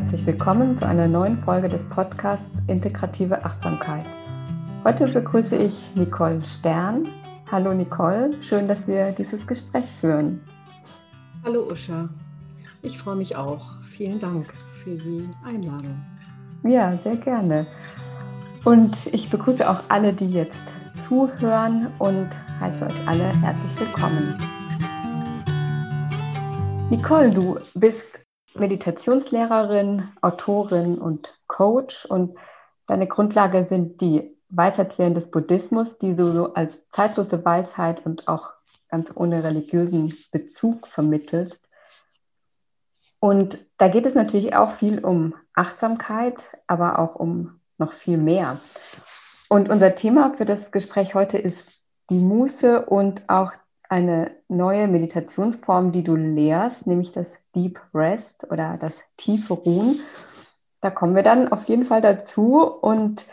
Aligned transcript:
herzlich 0.00 0.24
willkommen 0.24 0.78
zu 0.78 0.86
einer 0.86 1.06
neuen 1.06 1.42
Folge 1.42 1.68
des 1.68 1.84
Podcasts 1.84 2.58
Integrative 2.68 3.44
Achtsamkeit. 3.44 4.06
Heute 4.82 5.06
begrüße 5.06 5.54
ich 5.54 5.94
Nicole 5.94 6.42
Stern. 6.42 7.06
Hallo 7.52 7.74
Nicole, 7.74 8.30
schön, 8.42 8.66
dass 8.66 8.88
wir 8.88 9.12
dieses 9.12 9.46
Gespräch 9.46 9.84
führen. 10.00 10.40
Hallo 11.44 11.68
Usha, 11.70 12.08
ich 12.80 12.96
freue 12.96 13.16
mich 13.16 13.36
auch. 13.36 13.74
Vielen 13.90 14.18
Dank 14.18 14.54
für 14.82 14.96
die 14.96 15.28
Einladung. 15.44 16.00
Ja, 16.62 16.96
sehr 16.96 17.16
gerne. 17.16 17.66
Und 18.64 19.06
ich 19.12 19.28
begrüße 19.28 19.68
auch 19.68 19.82
alle, 19.90 20.14
die 20.14 20.30
jetzt 20.30 20.62
zuhören 21.08 21.88
und 21.98 22.30
heiße 22.58 22.86
euch 22.86 23.06
alle 23.06 23.38
herzlich 23.42 23.78
willkommen. 23.78 24.34
Nicole, 26.88 27.30
du 27.30 27.58
bist 27.74 28.09
Meditationslehrerin, 28.54 30.08
Autorin 30.20 30.98
und 30.98 31.38
Coach 31.46 32.04
und 32.06 32.36
deine 32.86 33.06
Grundlage 33.06 33.64
sind 33.66 34.00
die 34.00 34.36
Weisheitslehren 34.48 35.14
des 35.14 35.30
Buddhismus, 35.30 35.98
die 35.98 36.16
du 36.16 36.32
so 36.32 36.54
als 36.54 36.88
zeitlose 36.90 37.44
Weisheit 37.44 38.04
und 38.04 38.26
auch 38.28 38.50
ganz 38.88 39.10
ohne 39.14 39.44
religiösen 39.44 40.16
Bezug 40.32 40.88
vermittelst. 40.88 41.68
Und 43.20 43.58
da 43.78 43.88
geht 43.88 44.06
es 44.06 44.14
natürlich 44.14 44.56
auch 44.56 44.72
viel 44.72 45.04
um 45.04 45.34
Achtsamkeit, 45.54 46.56
aber 46.66 46.98
auch 46.98 47.14
um 47.14 47.60
noch 47.78 47.92
viel 47.92 48.16
mehr. 48.16 48.58
Und 49.48 49.68
unser 49.68 49.94
Thema 49.94 50.34
für 50.34 50.44
das 50.44 50.72
Gespräch 50.72 51.14
heute 51.14 51.38
ist 51.38 51.68
die 52.08 52.18
Muße 52.18 52.86
und 52.86 53.28
auch 53.28 53.52
eine 53.90 54.30
neue 54.48 54.86
Meditationsform, 54.86 55.90
die 55.90 56.04
du 56.04 56.14
lehrst, 56.14 56.86
nämlich 56.86 57.10
das 57.10 57.36
Deep 57.56 57.80
Rest 57.92 58.46
oder 58.50 58.78
das 58.80 58.94
tiefe 59.16 59.52
Ruhen. 59.52 59.98
Da 60.80 60.90
kommen 60.90 61.16
wir 61.16 61.24
dann 61.24 61.48
auf 61.52 61.64
jeden 61.64 61.84
Fall 61.84 62.00
dazu 62.00 62.62
und 62.62 63.26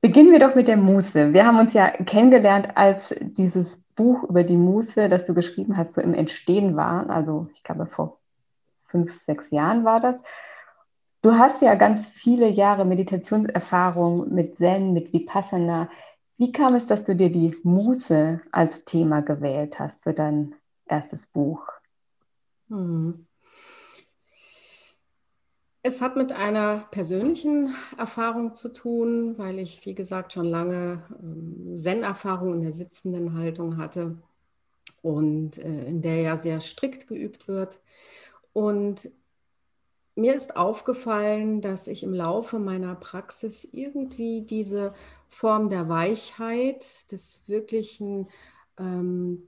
beginnen 0.00 0.32
wir 0.32 0.40
doch 0.40 0.56
mit 0.56 0.66
der 0.66 0.76
Muße. 0.76 1.32
Wir 1.32 1.46
haben 1.46 1.60
uns 1.60 1.72
ja 1.72 1.88
kennengelernt, 1.88 2.76
als 2.76 3.14
dieses 3.20 3.80
Buch 3.94 4.24
über 4.24 4.42
die 4.42 4.56
Muße, 4.56 5.08
das 5.08 5.24
du 5.24 5.34
geschrieben 5.34 5.76
hast, 5.76 5.94
so 5.94 6.00
im 6.00 6.14
Entstehen 6.14 6.76
war. 6.76 7.08
Also 7.08 7.48
ich 7.52 7.62
glaube 7.62 7.86
vor 7.86 8.18
fünf, 8.86 9.20
sechs 9.20 9.50
Jahren 9.50 9.84
war 9.84 10.00
das. 10.00 10.20
Du 11.22 11.38
hast 11.38 11.62
ja 11.62 11.76
ganz 11.76 12.06
viele 12.08 12.48
Jahre 12.48 12.84
Meditationserfahrung 12.84 14.34
mit 14.34 14.58
Zen, 14.58 14.92
mit 14.92 15.12
Vipassana. 15.12 15.88
Wie 16.38 16.52
kam 16.52 16.74
es, 16.74 16.84
dass 16.86 17.04
du 17.04 17.16
dir 17.16 17.30
die 17.30 17.56
Muße 17.62 18.40
als 18.52 18.84
Thema 18.84 19.20
gewählt 19.22 19.78
hast 19.78 20.02
für 20.02 20.12
dein 20.12 20.54
erstes 20.84 21.26
Buch? 21.26 21.66
Hm. 22.68 23.26
Es 25.82 26.02
hat 26.02 26.16
mit 26.16 26.32
einer 26.32 26.88
persönlichen 26.90 27.74
Erfahrung 27.96 28.54
zu 28.54 28.72
tun, 28.72 29.38
weil 29.38 29.60
ich, 29.60 29.86
wie 29.86 29.94
gesagt, 29.94 30.32
schon 30.32 30.46
lange 30.46 31.04
ähm, 31.22 31.76
Zen-Erfahrung 31.76 32.54
in 32.54 32.62
der 32.62 32.72
sitzenden 32.72 33.34
Haltung 33.34 33.76
hatte 33.76 34.16
und 35.00 35.58
äh, 35.58 35.84
in 35.86 36.02
der 36.02 36.16
ja 36.16 36.36
sehr 36.36 36.60
strikt 36.60 37.06
geübt 37.06 37.46
wird. 37.46 37.80
Und 38.52 39.10
mir 40.16 40.34
ist 40.34 40.56
aufgefallen, 40.56 41.60
dass 41.60 41.86
ich 41.86 42.02
im 42.02 42.12
Laufe 42.12 42.58
meiner 42.58 42.96
Praxis 42.96 43.64
irgendwie 43.64 44.40
diese 44.42 44.92
Form 45.36 45.68
der 45.68 45.90
Weichheit, 45.90 47.12
des 47.12 47.46
wirklichen 47.46 48.30
ähm, 48.78 49.46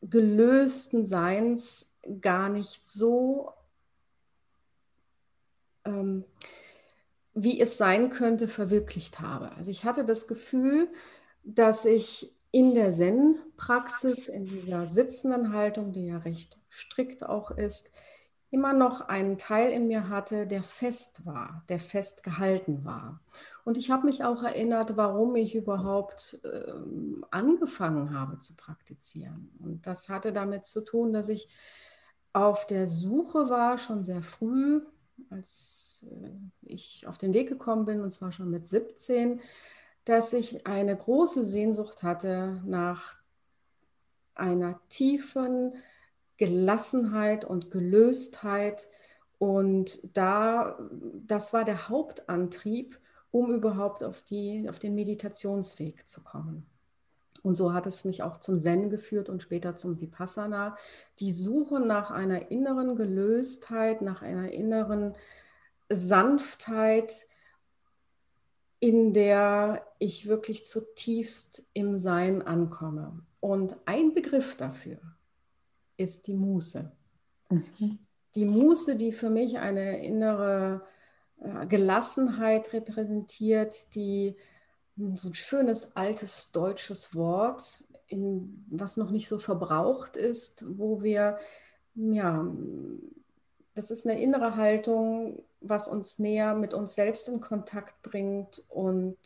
gelösten 0.00 1.04
Seins 1.04 1.94
gar 2.22 2.48
nicht 2.48 2.86
so, 2.86 3.52
ähm, 5.84 6.24
wie 7.34 7.60
es 7.60 7.76
sein 7.76 8.08
könnte, 8.08 8.48
verwirklicht 8.48 9.20
habe. 9.20 9.52
Also 9.52 9.70
ich 9.70 9.84
hatte 9.84 10.06
das 10.06 10.26
Gefühl, 10.26 10.88
dass 11.44 11.84
ich 11.84 12.34
in 12.50 12.74
der 12.74 12.90
Zen-Praxis, 12.90 14.28
in 14.28 14.46
dieser 14.46 14.86
sitzenden 14.86 15.52
Haltung, 15.52 15.92
die 15.92 16.06
ja 16.06 16.16
recht 16.16 16.58
strikt 16.70 17.22
auch 17.22 17.50
ist, 17.50 17.92
immer 18.50 18.72
noch 18.72 19.02
einen 19.02 19.36
Teil 19.36 19.70
in 19.72 19.88
mir 19.88 20.08
hatte, 20.08 20.46
der 20.46 20.62
fest 20.62 21.26
war, 21.26 21.64
der 21.68 21.80
fest 21.80 22.22
gehalten 22.22 22.82
war. 22.84 23.20
Und 23.68 23.76
ich 23.76 23.90
habe 23.90 24.06
mich 24.06 24.24
auch 24.24 24.42
erinnert, 24.42 24.96
warum 24.96 25.36
ich 25.36 25.54
überhaupt 25.54 26.40
äh, 26.42 26.72
angefangen 27.30 28.18
habe 28.18 28.38
zu 28.38 28.56
praktizieren. 28.56 29.50
Und 29.62 29.86
das 29.86 30.08
hatte 30.08 30.32
damit 30.32 30.64
zu 30.64 30.80
tun, 30.80 31.12
dass 31.12 31.28
ich 31.28 31.50
auf 32.32 32.66
der 32.66 32.88
Suche 32.88 33.50
war, 33.50 33.76
schon 33.76 34.02
sehr 34.02 34.22
früh, 34.22 34.80
als 35.28 36.06
äh, 36.10 36.30
ich 36.62 37.06
auf 37.06 37.18
den 37.18 37.34
Weg 37.34 37.50
gekommen 37.50 37.84
bin, 37.84 38.00
und 38.00 38.10
zwar 38.10 38.32
schon 38.32 38.48
mit 38.48 38.64
17, 38.64 39.42
dass 40.06 40.32
ich 40.32 40.66
eine 40.66 40.96
große 40.96 41.44
Sehnsucht 41.44 42.02
hatte 42.02 42.62
nach 42.64 43.16
einer 44.34 44.80
tiefen, 44.88 45.74
Gelassenheit 46.38 47.44
und 47.44 47.70
Gelöstheit. 47.70 48.88
Und 49.36 50.16
da, 50.16 50.78
das 51.26 51.52
war 51.52 51.66
der 51.66 51.90
Hauptantrieb, 51.90 52.98
um 53.30 53.52
überhaupt 53.52 54.02
auf, 54.02 54.22
die, 54.22 54.68
auf 54.68 54.78
den 54.78 54.94
Meditationsweg 54.94 56.08
zu 56.08 56.22
kommen. 56.22 56.66
Und 57.42 57.56
so 57.56 57.72
hat 57.72 57.86
es 57.86 58.04
mich 58.04 58.22
auch 58.22 58.38
zum 58.38 58.58
Zen 58.58 58.90
geführt 58.90 59.28
und 59.28 59.42
später 59.42 59.76
zum 59.76 60.00
Vipassana. 60.00 60.76
Die 61.20 61.32
Suche 61.32 61.80
nach 61.80 62.10
einer 62.10 62.50
inneren 62.50 62.96
Gelöstheit, 62.96 64.02
nach 64.02 64.22
einer 64.22 64.50
inneren 64.50 65.14
Sanftheit, 65.88 67.26
in 68.80 69.12
der 69.12 69.86
ich 69.98 70.28
wirklich 70.28 70.64
zutiefst 70.64 71.68
im 71.74 71.96
Sein 71.96 72.42
ankomme. 72.42 73.20
Und 73.40 73.76
ein 73.86 74.14
Begriff 74.14 74.56
dafür 74.56 74.98
ist 75.96 76.26
die 76.26 76.34
Muße. 76.34 76.90
Mhm. 77.50 77.98
Die 78.34 78.44
Muße, 78.44 78.96
die 78.96 79.12
für 79.12 79.30
mich 79.30 79.58
eine 79.58 80.04
innere 80.04 80.82
äh, 81.40 81.66
Gelassenheit 81.66 82.72
repräsentiert, 82.72 83.94
die 83.94 84.36
hm, 84.96 85.16
so 85.16 85.28
ein 85.28 85.34
schönes 85.34 85.96
altes 85.96 86.52
deutsches 86.52 87.14
Wort, 87.14 87.84
in, 88.08 88.64
was 88.70 88.96
noch 88.96 89.10
nicht 89.10 89.28
so 89.28 89.38
verbraucht 89.38 90.16
ist, 90.16 90.64
wo 90.78 91.02
wir, 91.02 91.38
ja, 91.94 92.46
das 93.74 93.90
ist 93.90 94.06
eine 94.06 94.20
innere 94.20 94.56
Haltung, 94.56 95.42
was 95.60 95.88
uns 95.88 96.18
näher 96.18 96.54
mit 96.54 96.74
uns 96.74 96.94
selbst 96.94 97.28
in 97.28 97.40
Kontakt 97.40 98.02
bringt 98.02 98.64
und 98.68 99.18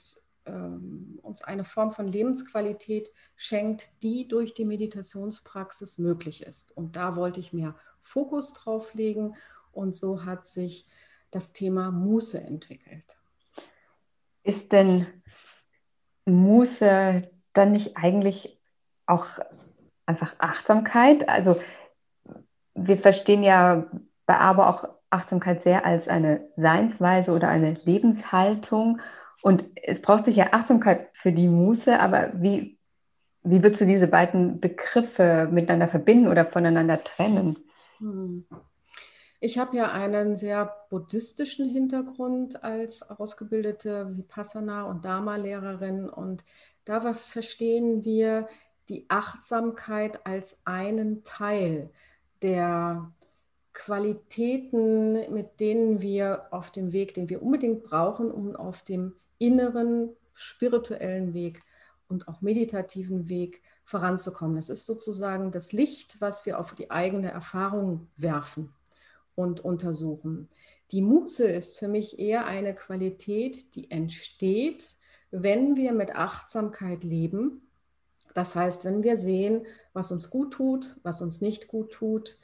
ähm, 0.47 1.19
uns 1.23 1.43
eine 1.43 1.65
Form 1.65 1.91
von 1.91 2.07
Lebensqualität 2.07 3.11
schenkt, 3.37 3.91
die 4.03 4.27
durch 4.27 4.55
die 4.55 4.65
Meditationspraxis 4.65 5.99
möglich 5.99 6.43
ist. 6.43 6.77
Und 6.77 6.97
da 6.97 7.17
wollte 7.17 7.41
ich 7.41 7.53
mehr 7.53 7.77
Fokus 8.01 8.53
drauf 8.53 8.95
legen 8.95 9.37
und 9.73 9.95
so 9.95 10.25
hat 10.25 10.47
sich 10.47 10.87
das 11.33 11.53
Thema 11.53 11.91
Muße 11.91 12.41
entwickelt. 12.41 13.19
Ist 14.45 14.71
denn 14.71 15.07
Muße 16.27 17.29
dann 17.53 17.73
nicht 17.73 17.97
eigentlich 17.97 18.61
auch 19.07 19.27
einfach 20.07 20.35
Achtsamkeit? 20.39 21.29
Also 21.29 21.61
wir 22.75 22.99
verstehen 22.99 23.43
ja 23.43 23.87
bei 24.27 24.37
aber 24.37 24.69
auch 24.69 24.89
Achtsamkeit 25.11 25.63
sehr 25.63 25.85
als 25.85 26.09
eine 26.09 26.49
Seinsweise 26.57 27.33
oder 27.33 27.49
eine 27.49 27.75
Lebenshaltung. 27.85 29.01
Und 29.43 29.65
es 29.83 30.01
braucht 30.01 30.25
sich 30.25 30.37
ja 30.37 30.53
Achtsamkeit 30.53 31.11
für 31.15 31.33
die 31.33 31.49
Muße, 31.49 31.99
aber 31.99 32.31
wie, 32.35 32.79
wie 33.43 33.63
würdest 33.63 33.81
du 33.81 33.87
diese 33.87 34.07
beiden 34.07 34.61
Begriffe 34.61 35.49
miteinander 35.51 35.89
verbinden 35.89 36.29
oder 36.29 36.47
voneinander 36.47 37.03
trennen? 37.03 37.57
Hm. 37.99 38.47
Ich 39.45 39.59
habe 39.59 39.77
ja 39.77 39.91
einen 39.91 40.37
sehr 40.37 40.73
buddhistischen 40.89 41.69
Hintergrund 41.69 42.63
als 42.63 43.03
ausgebildete 43.03 44.17
Vipassana- 44.17 44.85
und 44.85 45.05
Dharma-Lehrerin 45.05 46.09
und 46.09 46.45
da 46.85 47.13
verstehen 47.13 48.05
wir 48.05 48.47
die 48.89 49.07
Achtsamkeit 49.09 50.25
als 50.29 50.61
einen 50.65 51.25
Teil 51.25 51.91
der 52.43 53.11
Qualitäten, 53.73 55.35
mit 55.35 55.59
denen 55.59 56.01
wir 56.01 56.47
auf 56.53 56.71
dem 56.71 56.93
Weg, 56.93 57.15
den 57.15 57.29
wir 57.29 57.43
unbedingt 57.43 57.83
brauchen, 57.83 58.31
um 58.31 58.55
auf 58.55 58.83
dem 58.83 59.17
inneren 59.39 60.11
spirituellen 60.35 61.35
Weg 61.35 61.65
und 62.07 62.29
auch 62.29 62.43
meditativen 62.43 63.29
Weg 63.29 63.61
voranzukommen. 63.83 64.55
Das 64.55 64.69
ist 64.69 64.85
sozusagen 64.85 65.51
das 65.51 65.73
Licht, 65.73 66.21
was 66.21 66.47
wir 66.47 66.61
auf 66.61 66.77
die 66.77 66.93
eigene 66.93 67.33
Erfahrung 67.33 68.07
werfen 68.17 68.73
und 69.35 69.65
untersuchen. 69.65 70.49
Die 70.91 71.03
Muße 71.03 71.47
ist 71.47 71.79
für 71.79 71.89
mich 71.89 72.19
eher 72.19 72.47
eine 72.47 72.75
Qualität, 72.75 73.75
die 73.75 73.91
entsteht, 73.91 74.97
wenn 75.31 75.77
wir 75.77 75.93
mit 75.93 76.15
Achtsamkeit 76.15 77.05
leben. 77.05 77.63
Das 78.35 78.55
heißt, 78.55 78.85
wenn 78.85 79.03
wir 79.03 79.17
sehen, 79.17 79.67
was 79.93 80.11
uns 80.11 80.31
gut 80.31 80.53
tut, 80.53 80.97
was 81.03 81.23
uns 81.23 81.41
nicht 81.41 81.69
gut 81.69 81.93
tut, 81.93 82.39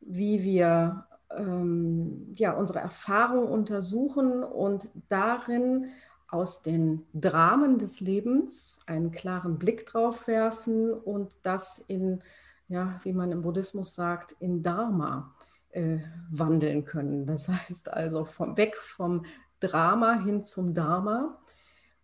wie 0.00 0.42
wir 0.42 1.06
ähm, 1.30 2.32
ja, 2.34 2.52
unsere 2.52 2.80
Erfahrung 2.80 3.48
untersuchen 3.48 4.42
und 4.42 4.88
darin 5.08 5.90
aus 6.28 6.62
den 6.62 7.06
Dramen 7.12 7.78
des 7.78 8.00
Lebens 8.00 8.80
einen 8.86 9.10
klaren 9.10 9.58
Blick 9.58 9.86
drauf 9.86 10.26
werfen 10.26 10.92
und 10.92 11.36
das 11.42 11.78
in, 11.78 12.22
ja, 12.68 12.98
wie 13.02 13.12
man 13.12 13.32
im 13.32 13.42
Buddhismus 13.42 13.94
sagt, 13.94 14.36
in 14.38 14.62
Dharma 14.62 15.34
äh, 15.70 15.98
wandeln 16.30 16.84
können. 16.84 17.26
Das 17.26 17.48
heißt 17.68 17.92
also 17.92 18.24
vom, 18.24 18.56
weg 18.56 18.76
vom 18.76 19.24
Drama 19.60 20.20
hin 20.20 20.42
zum 20.42 20.74
Dharma. 20.74 21.38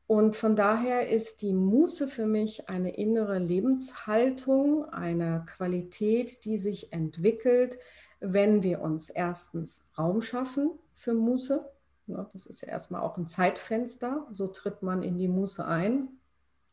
Und 0.07 0.37
von 0.37 0.55
daher 0.55 1.09
ist 1.09 1.43
die 1.43 1.53
Muße 1.53 2.07
für 2.07 2.27
mich 2.27 2.69
eine 2.69 2.95
innere 2.95 3.39
Lebenshaltung, 3.39 4.85
eine 4.91 5.45
Qualität, 5.47 6.45
die 6.45 6.59
sich 6.59 6.93
entwickelt, 6.93 7.77
wenn 8.21 8.63
wir 8.63 8.81
uns 8.83 9.11
erstens 9.11 9.89
Raum 9.99 10.23
schaffen 10.23 10.71
für 10.95 11.13
Muße. 11.13 11.69
Das 12.07 12.47
ist 12.47 12.61
ja 12.63 12.69
erstmal 12.69 13.01
auch 13.01 13.17
ein 13.17 13.27
Zeitfenster, 13.27 14.27
so 14.31 14.47
tritt 14.47 14.83
man 14.83 15.03
in 15.03 15.19
die 15.19 15.29
Muße 15.29 15.67
ein. 15.67 16.09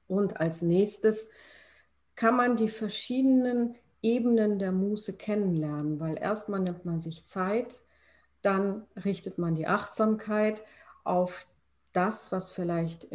Und 0.07 0.39
als 0.39 0.61
nächstes 0.61 1.31
kann 2.15 2.35
man 2.35 2.55
die 2.55 2.69
verschiedenen 2.69 3.75
Ebenen 4.03 4.59
der 4.59 4.71
Muße 4.71 5.13
kennenlernen, 5.13 5.99
weil 5.99 6.17
erstmal 6.17 6.59
nimmt 6.59 6.85
man 6.85 6.99
sich 6.99 7.25
Zeit, 7.25 7.81
dann 8.41 8.85
richtet 9.03 9.37
man 9.37 9.55
die 9.55 9.65
Achtsamkeit 9.65 10.61
auf 11.03 11.47
das, 11.93 12.31
was 12.31 12.51
vielleicht 12.51 13.07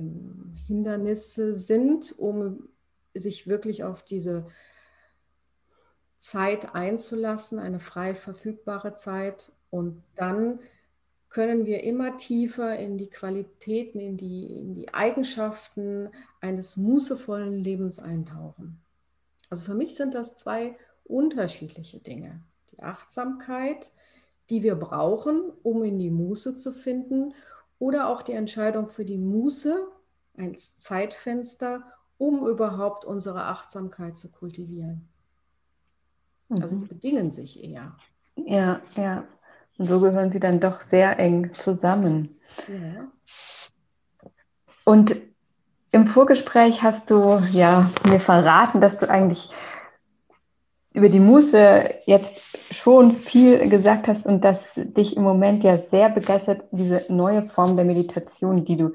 Hindernisse 0.67 1.55
sind, 1.55 2.19
um 2.19 2.69
sich 3.15 3.47
wirklich 3.47 3.85
auf 3.85 4.03
diese 4.03 4.47
Zeit 6.17 6.75
einzulassen, 6.75 7.59
eine 7.59 7.81
frei 7.81 8.15
verfügbare 8.15 8.95
Zeit. 8.95 9.53
Und 9.71 10.03
dann 10.15 10.61
können 11.29 11.67
wir 11.67 11.85
immer 11.85 12.17
tiefer 12.17 12.79
in 12.79 12.97
die 12.97 13.11
Qualitäten, 13.11 14.01
in 14.01 14.17
die, 14.17 14.47
in 14.47 14.75
die 14.75 14.95
Eigenschaften 14.95 16.09
eines 16.41 16.77
mußevollen 16.77 17.59
Lebens 17.59 17.99
eintauchen. 17.99 18.81
Also 19.51 19.65
für 19.65 19.75
mich 19.75 19.95
sind 19.95 20.15
das 20.15 20.37
zwei 20.37 20.77
unterschiedliche 21.05 21.99
Dinge. 21.99 22.43
Die 22.71 22.83
Achtsamkeit, 22.83 23.93
die 24.51 24.63
wir 24.63 24.75
brauchen, 24.75 25.53
um 25.63 25.83
in 25.85 25.99
die 25.99 26.11
Muße 26.11 26.57
zu 26.57 26.73
finden, 26.73 27.35
oder 27.79 28.09
auch 28.09 28.23
die 28.23 28.33
Entscheidung 28.33 28.89
für 28.89 29.05
die 29.05 29.19
Muße, 29.19 29.87
ein 30.37 30.57
Zeitfenster, 30.57 31.85
um 32.19 32.47
überhaupt 32.47 33.05
unsere 33.05 33.45
Achtsamkeit 33.45 34.17
zu 34.17 34.31
kultivieren. 34.31 35.09
Also 36.51 36.77
die 36.77 36.85
mhm. 36.85 36.89
bedingen 36.89 37.31
sich 37.31 37.63
eher. 37.63 37.97
Ja, 38.37 38.81
ja. 38.97 39.25
Und 39.77 39.89
so 39.89 40.01
gehören 40.01 40.33
sie 40.33 40.41
dann 40.41 40.61
doch 40.61 40.81
sehr 40.81 41.19
eng 41.19 41.55
zusammen. 41.55 42.37
Ja. 42.67 43.11
Und 44.85 45.15
im 45.99 46.07
Vorgespräch 46.07 46.83
hast 46.83 47.11
du 47.11 47.41
ja 47.51 47.91
mir 48.05 48.21
verraten, 48.21 48.81
dass 48.81 48.99
du 48.99 49.11
eigentlich 49.11 49.51
über 50.93 51.09
die 51.09 51.19
Muße 51.19 51.91
jetzt 52.07 52.33
schon 52.71 53.11
viel 53.13 53.69
gesagt 53.69 54.07
hast 54.07 54.25
und 54.25 54.45
dass 54.45 54.61
dich 54.77 55.17
im 55.17 55.25
Moment 55.25 55.65
ja 55.65 55.77
sehr 55.77 56.09
begeistert 56.09 56.63
diese 56.71 57.05
neue 57.09 57.43
Form 57.43 57.75
der 57.75 57.85
Meditation, 57.85 58.65
die 58.65 58.77
du 58.77 58.93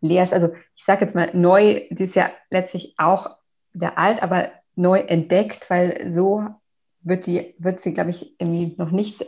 lehrst. 0.00 0.32
Also 0.32 0.50
ich 0.76 0.84
sage 0.84 1.04
jetzt 1.04 1.16
mal 1.16 1.30
neu, 1.32 1.82
die 1.90 2.04
ist 2.04 2.14
ja 2.14 2.30
letztlich 2.50 2.94
auch 2.98 3.30
der 3.72 3.98
alt, 3.98 4.22
aber 4.22 4.50
neu 4.76 5.00
entdeckt, 5.00 5.68
weil 5.70 6.12
so 6.12 6.46
wird, 7.02 7.26
die, 7.26 7.54
wird 7.58 7.80
sie, 7.80 7.94
glaube 7.94 8.10
ich, 8.10 8.36
noch 8.38 8.92
nicht 8.92 9.26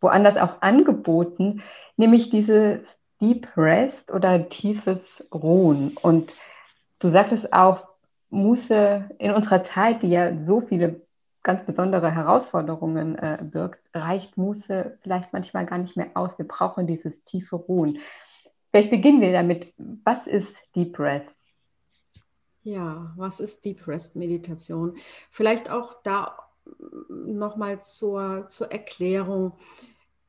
woanders 0.00 0.36
auch 0.36 0.62
angeboten, 0.62 1.62
nämlich 1.96 2.30
dieses 2.30 2.80
Deep 3.20 3.48
Rest 3.56 4.12
oder 4.12 4.48
tiefes 4.48 5.26
Ruhen. 5.32 5.96
Und 6.00 6.34
du 7.02 7.10
sagtest 7.10 7.52
auch, 7.52 7.88
Muße 8.30 9.10
in 9.18 9.32
unserer 9.32 9.62
Zeit, 9.62 10.02
die 10.02 10.08
ja 10.08 10.38
so 10.38 10.62
viele 10.62 11.02
ganz 11.42 11.66
besondere 11.66 12.10
Herausforderungen 12.10 13.16
äh, 13.18 13.38
birgt, 13.42 13.90
reicht 13.92 14.38
Muße 14.38 14.98
vielleicht 15.02 15.32
manchmal 15.32 15.66
gar 15.66 15.78
nicht 15.78 15.96
mehr 15.96 16.10
aus. 16.14 16.38
Wir 16.38 16.46
brauchen 16.46 16.86
dieses 16.86 17.24
tiefe 17.24 17.56
Ruhen. 17.56 17.98
Vielleicht 18.70 18.90
beginnen 18.90 19.20
wir 19.20 19.32
damit. 19.32 19.74
Was 19.76 20.26
ist 20.26 20.56
Deep 20.74 20.98
Rest? 20.98 21.36
Ja, 22.62 23.12
was 23.16 23.40
ist 23.40 23.64
Deep 23.64 23.86
Rest 23.86 24.16
Meditation? 24.16 24.96
Vielleicht 25.30 25.70
auch 25.70 25.96
da 26.02 26.38
nochmal 27.08 27.82
zur, 27.82 28.46
zur 28.48 28.70
Erklärung. 28.70 29.52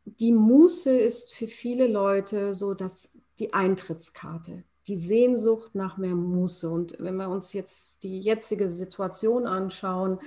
Die 0.03 0.33
Muße 0.33 0.97
ist 0.97 1.33
für 1.33 1.47
viele 1.47 1.87
Leute 1.87 2.53
so 2.53 2.73
dass 2.73 3.17
die 3.39 3.53
Eintrittskarte, 3.53 4.63
die 4.87 4.97
Sehnsucht 4.97 5.75
nach 5.75 5.97
mehr 5.97 6.15
Muße. 6.15 6.69
Und 6.69 6.95
wenn 6.99 7.15
wir 7.15 7.29
uns 7.29 7.53
jetzt 7.53 8.03
die 8.03 8.19
jetzige 8.19 8.69
Situation 8.69 9.45
anschauen, 9.45 10.19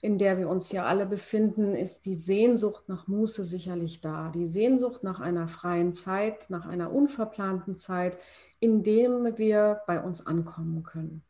in 0.00 0.18
der 0.18 0.36
wir 0.36 0.48
uns 0.48 0.72
ja 0.72 0.84
alle 0.84 1.06
befinden, 1.06 1.74
ist 1.74 2.06
die 2.06 2.16
Sehnsucht 2.16 2.88
nach 2.88 3.06
Muße 3.06 3.44
sicherlich 3.44 4.00
da. 4.00 4.30
Die 4.34 4.46
Sehnsucht 4.46 5.04
nach 5.04 5.20
einer 5.20 5.48
freien 5.48 5.92
Zeit, 5.92 6.50
nach 6.50 6.66
einer 6.66 6.92
unverplanten 6.92 7.76
Zeit, 7.76 8.18
in 8.58 8.82
dem 8.82 9.38
wir 9.38 9.82
bei 9.86 10.02
uns 10.02 10.26
ankommen 10.26 10.82
können 10.82 11.22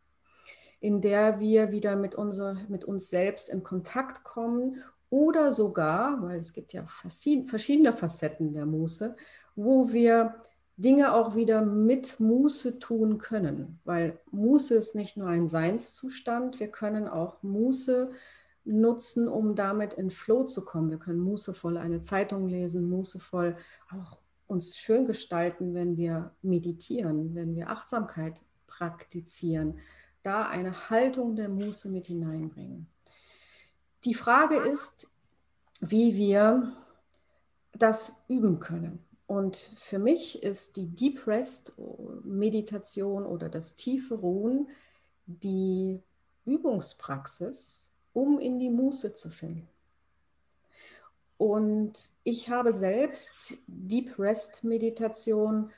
in 0.82 1.00
der 1.00 1.38
wir 1.38 1.70
wieder 1.70 1.94
mit, 1.94 2.16
unser, 2.16 2.56
mit 2.68 2.84
uns 2.84 3.08
selbst 3.08 3.48
in 3.48 3.62
Kontakt 3.62 4.24
kommen 4.24 4.82
oder 5.10 5.52
sogar, 5.52 6.20
weil 6.22 6.40
es 6.40 6.52
gibt 6.52 6.72
ja 6.72 6.84
verschiedene 6.86 7.92
Facetten 7.92 8.52
der 8.52 8.66
Muße, 8.66 9.14
wo 9.54 9.92
wir 9.92 10.34
Dinge 10.82 11.14
auch 11.14 11.34
wieder 11.34 11.62
mit 11.62 12.20
Muße 12.20 12.78
tun 12.78 13.18
können, 13.18 13.80
weil 13.84 14.18
Muße 14.30 14.74
ist 14.74 14.94
nicht 14.94 15.16
nur 15.16 15.28
ein 15.28 15.46
Seinszustand, 15.46 16.60
wir 16.60 16.68
können 16.68 17.08
auch 17.08 17.42
Muße 17.42 18.10
nutzen, 18.64 19.28
um 19.28 19.54
damit 19.54 19.94
in 19.94 20.10
Flow 20.10 20.44
zu 20.44 20.64
kommen. 20.64 20.90
Wir 20.90 20.98
können 20.98 21.18
mußevoll 21.18 21.76
eine 21.76 22.00
Zeitung 22.00 22.48
lesen, 22.48 22.88
mußevoll 22.88 23.56
auch 23.90 24.18
uns 24.46 24.76
schön 24.76 25.04
gestalten, 25.04 25.74
wenn 25.74 25.96
wir 25.96 26.32
meditieren, 26.42 27.34
wenn 27.34 27.56
wir 27.56 27.70
Achtsamkeit 27.70 28.42
praktizieren 28.68 29.78
da 30.22 30.48
eine 30.48 30.90
Haltung 30.90 31.36
der 31.36 31.48
Muße 31.48 31.88
mit 31.88 32.06
hineinbringen. 32.06 32.86
Die 34.04 34.14
Frage 34.14 34.56
ist, 34.56 35.08
wie 35.80 36.16
wir 36.16 36.72
das 37.72 38.16
üben 38.28 38.60
können. 38.60 39.04
Und 39.32 39.56
für 39.56 39.98
mich 39.98 40.42
ist 40.42 40.76
die 40.76 40.88
Deep 40.88 41.26
Rest 41.26 41.72
Meditation 42.22 43.24
oder 43.24 43.48
das 43.48 43.76
tiefe 43.76 44.16
Ruhen 44.16 44.68
die 45.24 46.02
Übungspraxis, 46.44 47.94
um 48.12 48.38
in 48.38 48.58
die 48.58 48.68
Muße 48.68 49.14
zu 49.14 49.30
finden. 49.30 49.66
Und 51.38 52.10
ich 52.24 52.50
habe 52.50 52.74
selbst 52.74 53.54
Deep 53.66 54.18
Rest 54.18 54.64
Meditation 54.64 55.70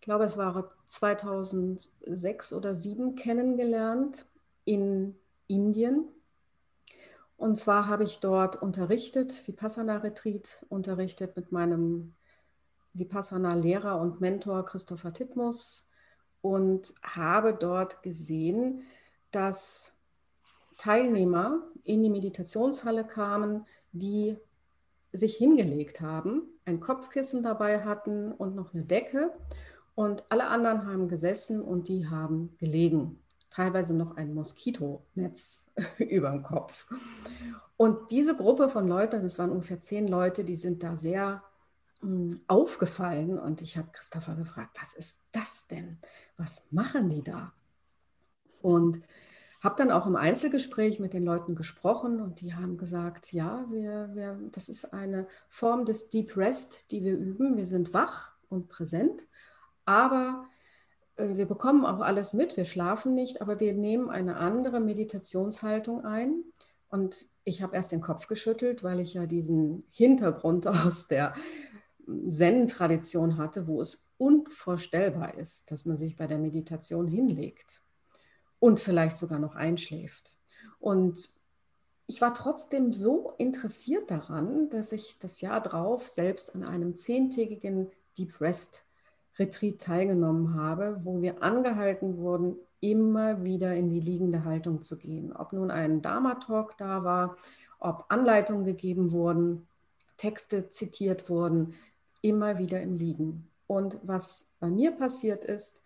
glaube, 0.00 0.24
es 0.24 0.36
war 0.36 0.72
2006 0.86 2.52
oder 2.52 2.74
2007 2.74 3.14
kennengelernt 3.14 4.26
in 4.64 5.14
Indien. 5.46 6.08
Und 7.36 7.58
zwar 7.58 7.86
habe 7.86 8.02
ich 8.02 8.18
dort 8.18 8.60
unterrichtet, 8.60 9.46
Vipassana-Retreat 9.46 10.66
unterrichtet 10.68 11.36
mit 11.36 11.52
meinem 11.52 12.16
Vipassana-Lehrer 12.98 14.00
und 14.00 14.20
Mentor 14.20 14.64
Christopher 14.64 15.12
Titmus 15.12 15.88
und 16.40 16.94
habe 17.02 17.54
dort 17.54 18.02
gesehen, 18.02 18.82
dass 19.30 19.92
Teilnehmer 20.76 21.62
in 21.82 22.02
die 22.02 22.10
Meditationshalle 22.10 23.04
kamen, 23.04 23.66
die 23.92 24.36
sich 25.12 25.36
hingelegt 25.36 26.00
haben, 26.00 26.42
ein 26.64 26.80
Kopfkissen 26.80 27.42
dabei 27.42 27.84
hatten 27.84 28.32
und 28.32 28.54
noch 28.54 28.74
eine 28.74 28.84
Decke 28.84 29.32
und 29.94 30.24
alle 30.28 30.48
anderen 30.48 30.86
haben 30.86 31.08
gesessen 31.08 31.62
und 31.62 31.88
die 31.88 32.06
haben 32.06 32.54
gelegen. 32.58 33.18
Teilweise 33.50 33.94
noch 33.94 34.16
ein 34.16 34.34
Moskitonetz 34.34 35.70
über 35.98 36.30
dem 36.30 36.42
Kopf. 36.42 36.86
Und 37.76 38.10
diese 38.10 38.36
Gruppe 38.36 38.68
von 38.68 38.86
Leuten, 38.86 39.22
das 39.22 39.38
waren 39.38 39.50
ungefähr 39.50 39.80
zehn 39.80 40.08
Leute, 40.08 40.44
die 40.44 40.56
sind 40.56 40.82
da 40.82 40.96
sehr 40.96 41.42
aufgefallen. 42.46 43.38
Und 43.38 43.62
ich 43.62 43.76
habe 43.76 43.88
Christopher 43.92 44.34
gefragt, 44.34 44.76
was 44.80 44.94
ist 44.94 45.22
das 45.32 45.66
denn? 45.68 45.98
Was 46.36 46.66
machen 46.70 47.08
die 47.08 47.22
da? 47.22 47.52
Und 48.62 49.00
habe 49.60 49.76
dann 49.78 49.90
auch 49.90 50.06
im 50.06 50.16
Einzelgespräch 50.16 51.00
mit 51.00 51.12
den 51.12 51.24
Leuten 51.24 51.54
gesprochen 51.54 52.20
und 52.20 52.40
die 52.40 52.54
haben 52.54 52.76
gesagt, 52.76 53.32
ja, 53.32 53.64
wir, 53.70 54.10
wir, 54.12 54.38
das 54.52 54.68
ist 54.68 54.92
eine 54.92 55.26
Form 55.48 55.84
des 55.84 56.10
Deep 56.10 56.36
Rest, 56.36 56.90
die 56.90 57.02
wir 57.02 57.16
üben. 57.16 57.56
Wir 57.56 57.66
sind 57.66 57.94
wach 57.94 58.32
und 58.48 58.68
präsent 58.68 59.26
aber 59.86 60.44
äh, 61.16 61.36
wir 61.36 61.46
bekommen 61.46 61.86
auch 61.86 62.00
alles 62.00 62.34
mit, 62.34 62.58
wir 62.58 62.66
schlafen 62.66 63.14
nicht, 63.14 63.40
aber 63.40 63.58
wir 63.60 63.72
nehmen 63.72 64.10
eine 64.10 64.36
andere 64.36 64.80
Meditationshaltung 64.80 66.04
ein. 66.04 66.44
Und 66.88 67.26
ich 67.44 67.62
habe 67.62 67.74
erst 67.74 67.92
den 67.92 68.00
Kopf 68.02 68.26
geschüttelt, 68.26 68.82
weil 68.84 69.00
ich 69.00 69.14
ja 69.14 69.26
diesen 69.26 69.84
Hintergrund 69.90 70.66
aus 70.66 71.06
der 71.08 71.32
Zen-Tradition 72.28 73.36
hatte, 73.36 73.66
wo 73.66 73.80
es 73.80 74.04
unvorstellbar 74.18 75.34
ist, 75.34 75.70
dass 75.70 75.84
man 75.84 75.96
sich 75.96 76.16
bei 76.16 76.26
der 76.26 76.38
Meditation 76.38 77.06
hinlegt 77.06 77.80
und 78.58 78.80
vielleicht 78.80 79.16
sogar 79.16 79.38
noch 79.38 79.54
einschläft. 79.54 80.36
Und 80.78 81.34
ich 82.06 82.20
war 82.20 82.32
trotzdem 82.34 82.92
so 82.92 83.34
interessiert 83.38 84.10
daran, 84.10 84.70
dass 84.70 84.92
ich 84.92 85.18
das 85.18 85.40
Jahr 85.40 85.60
drauf 85.60 86.08
selbst 86.08 86.54
an 86.54 86.62
einem 86.62 86.94
zehntägigen 86.94 87.90
Deep 88.16 88.40
Rest 88.40 88.84
Retreat 89.38 89.80
teilgenommen 89.80 90.54
habe, 90.54 91.04
wo 91.04 91.20
wir 91.20 91.42
angehalten 91.42 92.18
wurden, 92.18 92.56
immer 92.80 93.44
wieder 93.44 93.74
in 93.74 93.90
die 93.90 94.00
liegende 94.00 94.44
Haltung 94.44 94.80
zu 94.82 94.98
gehen. 94.98 95.32
Ob 95.32 95.52
nun 95.52 95.70
ein 95.70 96.00
Dharma-Talk 96.00 96.78
da 96.78 97.04
war, 97.04 97.36
ob 97.78 98.06
Anleitungen 98.08 98.64
gegeben 98.64 99.12
wurden, 99.12 99.66
Texte 100.16 100.70
zitiert 100.70 101.28
wurden, 101.28 101.74
immer 102.22 102.58
wieder 102.58 102.80
im 102.80 102.94
Liegen. 102.94 103.50
Und 103.66 103.98
was 104.02 104.48
bei 104.60 104.68
mir 104.68 104.92
passiert 104.92 105.44
ist, 105.44 105.82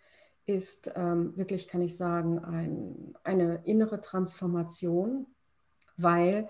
ist 0.46 0.92
ähm, 0.96 1.36
wirklich, 1.36 1.68
kann 1.68 1.80
ich 1.80 1.96
sagen, 1.96 2.38
ein, 2.40 3.14
eine 3.24 3.62
innere 3.64 4.00
Transformation, 4.00 5.26
weil 5.96 6.48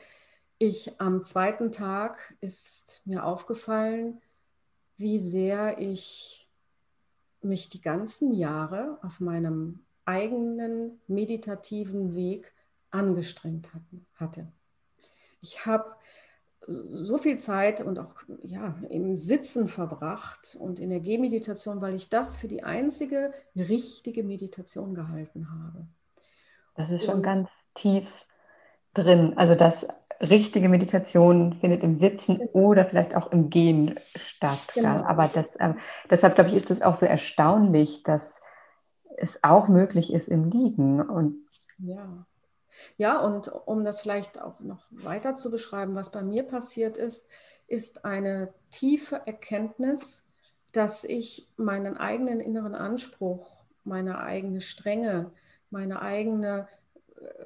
ich 0.58 1.00
am 1.00 1.24
zweiten 1.24 1.72
Tag 1.72 2.34
ist 2.40 3.02
mir 3.04 3.24
aufgefallen, 3.24 4.20
wie 4.96 5.18
sehr 5.18 5.78
ich 5.78 6.48
mich 7.42 7.70
die 7.70 7.80
ganzen 7.80 8.32
Jahre 8.32 8.98
auf 9.02 9.20
meinem 9.20 9.80
eigenen 10.04 11.00
meditativen 11.06 12.14
Weg 12.14 12.52
angestrengt 12.90 13.70
hatte. 14.14 14.52
Ich 15.40 15.64
habe 15.64 15.94
so 16.70 17.18
viel 17.18 17.38
Zeit 17.38 17.80
und 17.80 17.98
auch 17.98 18.14
ja, 18.42 18.74
im 18.88 19.16
Sitzen 19.16 19.68
verbracht 19.68 20.56
und 20.60 20.78
in 20.78 20.90
der 20.90 21.00
Gehmeditation, 21.00 21.80
weil 21.80 21.94
ich 21.94 22.08
das 22.08 22.36
für 22.36 22.48
die 22.48 22.62
einzige 22.62 23.32
richtige 23.56 24.22
Meditation 24.22 24.94
gehalten 24.94 25.48
habe. 25.50 25.86
Das 26.76 26.90
ist 26.90 27.04
schon 27.04 27.16
und, 27.16 27.22
ganz 27.22 27.48
tief 27.74 28.06
drin. 28.94 29.34
Also 29.36 29.54
das 29.54 29.86
richtige 30.20 30.68
Meditation 30.68 31.54
findet 31.60 31.82
im 31.82 31.94
Sitzen 31.96 32.38
genau. 32.38 32.50
oder 32.52 32.84
vielleicht 32.84 33.16
auch 33.16 33.32
im 33.32 33.50
Gehen 33.50 33.98
statt. 34.14 34.72
Genau. 34.74 35.02
Aber 35.04 35.28
das, 35.28 35.54
äh, 35.56 35.74
deshalb 36.10 36.36
glaube 36.36 36.50
ich, 36.50 36.56
ist 36.56 36.70
es 36.70 36.82
auch 36.82 36.94
so 36.94 37.06
erstaunlich, 37.06 38.02
dass 38.02 38.40
es 39.16 39.42
auch 39.42 39.68
möglich 39.68 40.12
ist 40.12 40.28
im 40.28 40.50
Liegen. 40.50 41.00
Und 41.00 41.46
ja. 41.78 42.26
Ja, 42.96 43.20
und 43.20 43.48
um 43.66 43.84
das 43.84 44.00
vielleicht 44.00 44.40
auch 44.40 44.60
noch 44.60 44.86
weiter 44.90 45.36
zu 45.36 45.50
beschreiben, 45.50 45.94
was 45.94 46.10
bei 46.10 46.22
mir 46.22 46.42
passiert 46.44 46.96
ist, 46.96 47.26
ist 47.66 48.04
eine 48.04 48.52
tiefe 48.70 49.22
Erkenntnis, 49.26 50.28
dass 50.72 51.04
ich 51.04 51.48
meinen 51.56 51.96
eigenen 51.96 52.40
inneren 52.40 52.74
Anspruch, 52.74 53.64
meine 53.84 54.18
eigene 54.20 54.60
Strenge, 54.60 55.32
meine 55.70 56.02
eigene 56.02 56.68
äh, 57.16 57.44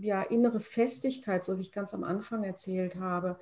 ja, 0.00 0.22
innere 0.22 0.60
Festigkeit, 0.60 1.44
so 1.44 1.58
wie 1.58 1.62
ich 1.62 1.72
ganz 1.72 1.94
am 1.94 2.04
Anfang 2.04 2.44
erzählt 2.44 2.96
habe, 2.96 3.38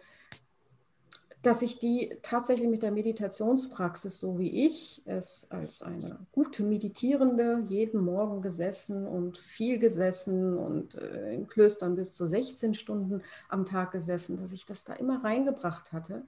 dass 1.42 1.62
ich 1.62 1.78
die 1.78 2.18
tatsächlich 2.22 2.68
mit 2.68 2.82
der 2.82 2.90
Meditationspraxis, 2.90 4.18
so 4.18 4.38
wie 4.38 4.66
ich 4.66 5.00
es 5.06 5.50
als 5.50 5.82
eine 5.82 6.18
gute 6.32 6.62
Meditierende 6.62 7.64
jeden 7.66 8.04
Morgen 8.04 8.42
gesessen 8.42 9.06
und 9.06 9.38
viel 9.38 9.78
gesessen 9.78 10.58
und 10.58 10.96
äh, 10.96 11.32
in 11.34 11.46
Klöstern 11.46 11.96
bis 11.96 12.12
zu 12.12 12.26
16 12.26 12.74
Stunden 12.74 13.22
am 13.48 13.64
Tag 13.64 13.92
gesessen, 13.92 14.36
dass 14.36 14.52
ich 14.52 14.66
das 14.66 14.84
da 14.84 14.92
immer 14.92 15.24
reingebracht 15.24 15.92
hatte. 15.92 16.24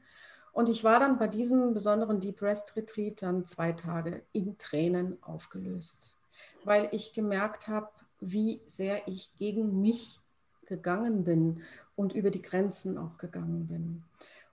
Und 0.52 0.68
ich 0.68 0.82
war 0.82 0.98
dann 0.98 1.18
bei 1.18 1.28
diesem 1.28 1.74
besonderen 1.74 2.20
Deep 2.20 2.40
Rest 2.40 2.76
Retreat 2.76 3.22
dann 3.22 3.44
zwei 3.44 3.72
Tage 3.72 4.22
in 4.32 4.56
Tränen 4.56 5.22
aufgelöst, 5.22 6.16
weil 6.64 6.88
ich 6.92 7.12
gemerkt 7.12 7.68
habe, 7.68 7.88
wie 8.20 8.60
sehr 8.66 9.08
ich 9.08 9.30
gegen 9.38 9.80
mich 9.80 10.20
gegangen 10.66 11.24
bin 11.24 11.62
und 11.96 12.14
über 12.14 12.30
die 12.30 12.42
Grenzen 12.42 12.96
auch 12.96 13.18
gegangen 13.18 13.66
bin. 13.66 14.02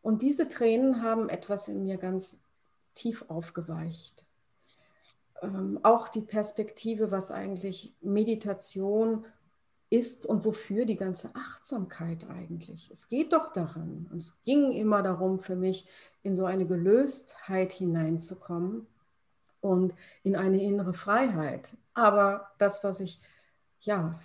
Und 0.02 0.22
diese 0.22 0.48
Tränen 0.48 1.04
haben 1.04 1.30
etwas 1.30 1.68
in 1.68 1.84
mir 1.84 1.98
ganz 1.98 2.44
tief 2.94 3.26
aufgeweicht. 3.28 4.26
Ähm, 5.42 5.80
auch 5.84 6.08
die 6.08 6.22
Perspektive, 6.22 7.12
was 7.12 7.32
eigentlich 7.32 7.96
Meditation 8.02 9.26
ist 9.90 10.26
und 10.26 10.46
wofür 10.46 10.86
die 10.86 10.96
ganze 10.96 11.34
Achtsamkeit 11.36 12.30
eigentlich. 12.30 12.90
Es 12.92 13.10
geht 13.10 13.34
doch 13.34 13.52
daran, 13.52 14.08
und 14.12 14.18
es 14.18 14.44
ging 14.44 14.72
immer 14.72 15.02
darum 15.02 15.40
für 15.40 15.56
mich, 15.56 15.90
in 16.22 16.36
so 16.36 16.46
eine 16.46 16.68
Gelöstheit 16.68 17.72
hineinzukommen 17.72 18.86
und 19.62 19.96
in 20.24 20.36
eine 20.36 20.62
innere 20.62 20.94
Freiheit. 20.94 21.76
Aber 21.94 22.52
das, 22.58 22.84
was 22.84 23.00
ich 23.00 23.20
ja 23.82 24.20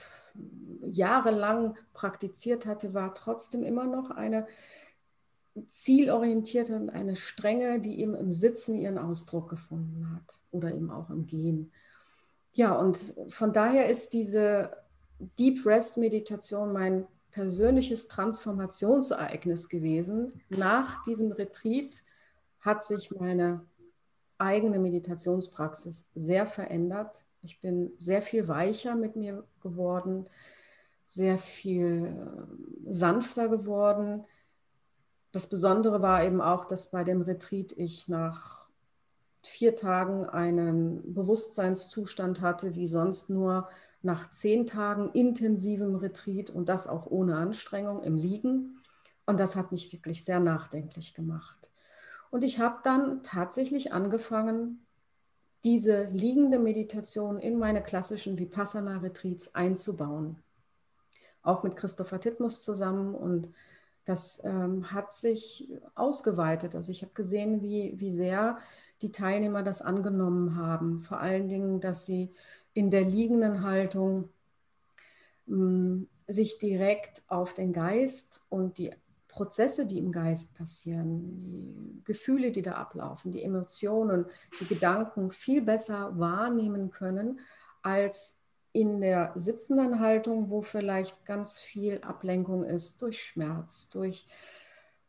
jahrelang 0.82 1.76
praktiziert 1.92 2.66
hatte, 2.66 2.92
war 2.92 3.14
trotzdem 3.14 3.62
immer 3.62 3.86
noch 3.86 4.10
eine 4.10 4.46
zielorientierte 5.68 6.76
und 6.76 6.90
eine 6.90 7.16
Strenge, 7.16 7.80
die 7.80 8.00
eben 8.00 8.14
im 8.14 8.32
Sitzen 8.32 8.76
ihren 8.76 8.98
Ausdruck 8.98 9.48
gefunden 9.48 10.10
hat 10.14 10.40
oder 10.50 10.72
eben 10.74 10.90
auch 10.90 11.10
im 11.10 11.26
Gehen. 11.26 11.72
Ja, 12.52 12.74
und 12.74 13.14
von 13.28 13.52
daher 13.52 13.88
ist 13.88 14.12
diese 14.12 14.76
Deep 15.38 15.64
Rest 15.64 15.96
Meditation 15.98 16.72
mein 16.72 17.06
persönliches 17.30 18.08
Transformationsereignis 18.08 19.68
gewesen. 19.68 20.40
Nach 20.48 21.02
diesem 21.02 21.32
Retreat 21.32 22.02
hat 22.60 22.84
sich 22.84 23.10
meine 23.10 23.64
eigene 24.38 24.78
Meditationspraxis 24.78 26.08
sehr 26.14 26.46
verändert. 26.46 27.24
Ich 27.42 27.60
bin 27.60 27.92
sehr 27.98 28.22
viel 28.22 28.48
weicher 28.48 28.94
mit 28.94 29.16
mir 29.16 29.44
geworden, 29.62 30.28
sehr 31.06 31.38
viel 31.38 32.06
äh, 32.06 32.92
sanfter 32.92 33.48
geworden 33.48 34.24
das 35.34 35.48
Besondere 35.48 36.00
war 36.00 36.22
eben 36.22 36.40
auch, 36.40 36.64
dass 36.64 36.92
bei 36.92 37.02
dem 37.02 37.20
Retreat 37.20 37.72
ich 37.72 38.06
nach 38.06 38.66
vier 39.42 39.74
Tagen 39.74 40.24
einen 40.26 41.12
Bewusstseinszustand 41.12 42.40
hatte, 42.40 42.76
wie 42.76 42.86
sonst 42.86 43.30
nur 43.30 43.68
nach 44.00 44.30
zehn 44.30 44.64
Tagen 44.64 45.10
intensivem 45.10 45.96
Retreat 45.96 46.50
und 46.50 46.68
das 46.68 46.86
auch 46.86 47.06
ohne 47.06 47.36
Anstrengung 47.36 48.04
im 48.04 48.16
Liegen. 48.16 48.78
Und 49.26 49.40
das 49.40 49.56
hat 49.56 49.72
mich 49.72 49.92
wirklich 49.92 50.24
sehr 50.24 50.38
nachdenklich 50.38 51.14
gemacht. 51.14 51.72
Und 52.30 52.44
ich 52.44 52.60
habe 52.60 52.78
dann 52.84 53.24
tatsächlich 53.24 53.92
angefangen, 53.92 54.86
diese 55.64 56.04
liegende 56.04 56.60
Meditation 56.60 57.40
in 57.40 57.58
meine 57.58 57.82
klassischen 57.82 58.38
Vipassana-Retreats 58.38 59.56
einzubauen. 59.56 60.36
Auch 61.42 61.64
mit 61.64 61.74
Christopher 61.74 62.20
Titmus 62.20 62.62
zusammen 62.62 63.16
und 63.16 63.48
das 64.04 64.42
ähm, 64.44 64.92
hat 64.92 65.12
sich 65.12 65.68
ausgeweitet. 65.94 66.74
Also 66.74 66.92
ich 66.92 67.02
habe 67.02 67.14
gesehen, 67.14 67.62
wie, 67.62 67.94
wie 67.96 68.12
sehr 68.12 68.58
die 69.02 69.12
Teilnehmer 69.12 69.62
das 69.62 69.82
angenommen 69.82 70.56
haben. 70.56 71.00
Vor 71.00 71.20
allen 71.20 71.48
Dingen, 71.48 71.80
dass 71.80 72.06
sie 72.06 72.30
in 72.74 72.90
der 72.90 73.02
liegenden 73.02 73.62
Haltung 73.62 74.28
mh, 75.46 75.56
hm, 75.56 76.08
sich 76.26 76.58
direkt 76.58 77.22
auf 77.28 77.54
den 77.54 77.72
Geist 77.72 78.44
und 78.48 78.78
die 78.78 78.90
Prozesse, 79.28 79.86
die 79.86 79.98
im 79.98 80.12
Geist 80.12 80.56
passieren, 80.56 81.36
die 81.38 82.00
Gefühle, 82.04 82.52
die 82.52 82.62
da 82.62 82.72
ablaufen, 82.74 83.32
die 83.32 83.42
Emotionen, 83.42 84.26
die 84.60 84.66
Gedanken 84.66 85.30
viel 85.30 85.60
besser 85.60 86.18
wahrnehmen 86.18 86.90
können, 86.90 87.40
als 87.82 88.43
in 88.74 89.00
der 89.00 89.30
sitzenden 89.36 90.00
Haltung, 90.00 90.50
wo 90.50 90.60
vielleicht 90.60 91.24
ganz 91.24 91.60
viel 91.60 92.00
Ablenkung 92.02 92.64
ist 92.64 93.00
durch 93.02 93.22
Schmerz, 93.22 93.88
durch 93.88 94.26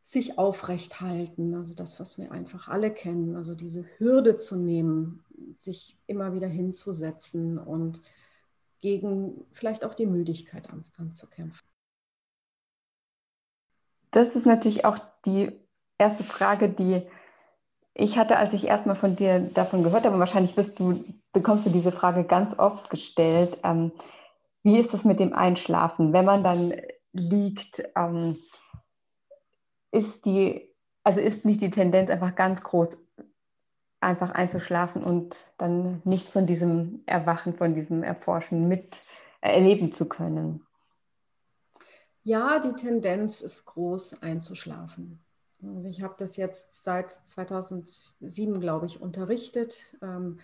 sich 0.04 0.38
aufrecht 0.38 1.02
halten, 1.02 1.56
also 1.56 1.74
das, 1.74 2.00
was 2.00 2.20
wir 2.20 2.32
einfach 2.32 2.68
alle 2.68 2.94
kennen, 2.94 3.36
also 3.36 3.56
diese 3.56 3.84
Hürde 3.98 4.38
zu 4.38 4.56
nehmen, 4.56 5.26
sich 5.52 5.98
immer 6.06 6.34
wieder 6.34 6.48
hinzusetzen 6.48 7.58
und 7.58 8.04
gegen 8.80 9.44
vielleicht 9.52 9.84
auch 9.84 9.96
die 9.96 10.06
Müdigkeit 10.06 10.70
anzukämpfen. 11.00 11.68
Das 14.12 14.36
ist 14.36 14.46
natürlich 14.46 14.86
auch 14.86 15.00
die 15.26 15.52
erste 15.98 16.24
Frage, 16.24 16.70
die 16.70 17.02
ich 17.98 18.18
hatte, 18.18 18.38
als 18.38 18.52
ich 18.52 18.68
erstmal 18.68 18.98
von 18.98 19.16
dir 19.16 19.40
davon 19.40 19.82
gehört 19.84 20.06
habe, 20.06 20.14
und 20.14 20.20
wahrscheinlich 20.20 20.56
wirst 20.58 20.78
du, 20.80 21.04
bekommst 21.32 21.66
du 21.66 21.70
diese 21.70 21.94
Frage 21.94 22.26
ganz 22.26 22.60
oft 22.60 22.90
gestellt, 22.90 23.58
ähm, 23.64 23.94
wie 24.64 24.78
ist 24.78 24.94
es 24.94 25.06
mit 25.06 25.20
dem 25.20 25.34
Einschlafen? 25.34 26.12
Wenn 26.12 26.26
man 26.26 26.44
dann 26.44 26.74
liegt, 27.14 27.84
ähm, 27.96 28.38
ist 29.92 30.26
die, 30.26 30.70
also 31.04 31.22
ist 31.22 31.46
nicht 31.46 31.62
die 31.62 31.72
Tendenz 31.72 32.10
einfach 32.10 32.36
ganz 32.36 32.62
groß, 32.62 32.98
einfach 34.02 34.32
einzuschlafen 34.32 35.02
und 35.02 35.38
dann 35.58 36.02
nicht 36.04 36.28
von 36.28 36.46
diesem 36.46 37.02
Erwachen, 37.06 37.56
von 37.56 37.76
diesem 37.76 38.04
Erforschen 38.04 38.68
mit 38.68 38.98
erleben 39.40 39.94
zu 39.94 40.06
können? 40.06 40.66
Ja, 42.24 42.60
die 42.60 42.74
Tendenz 42.74 43.40
ist 43.42 43.66
groß 43.66 44.22
einzuschlafen. 44.22 45.25
Also 45.76 45.90
ich 45.90 46.02
habe 46.02 46.16
das 46.18 46.38
jetzt 46.38 46.84
seit 46.84 47.12
2007, 47.12 48.60
glaube 48.60 48.86
ich, 48.86 49.02
unterrichtet. 49.02 49.96
Ähm, 50.02 50.40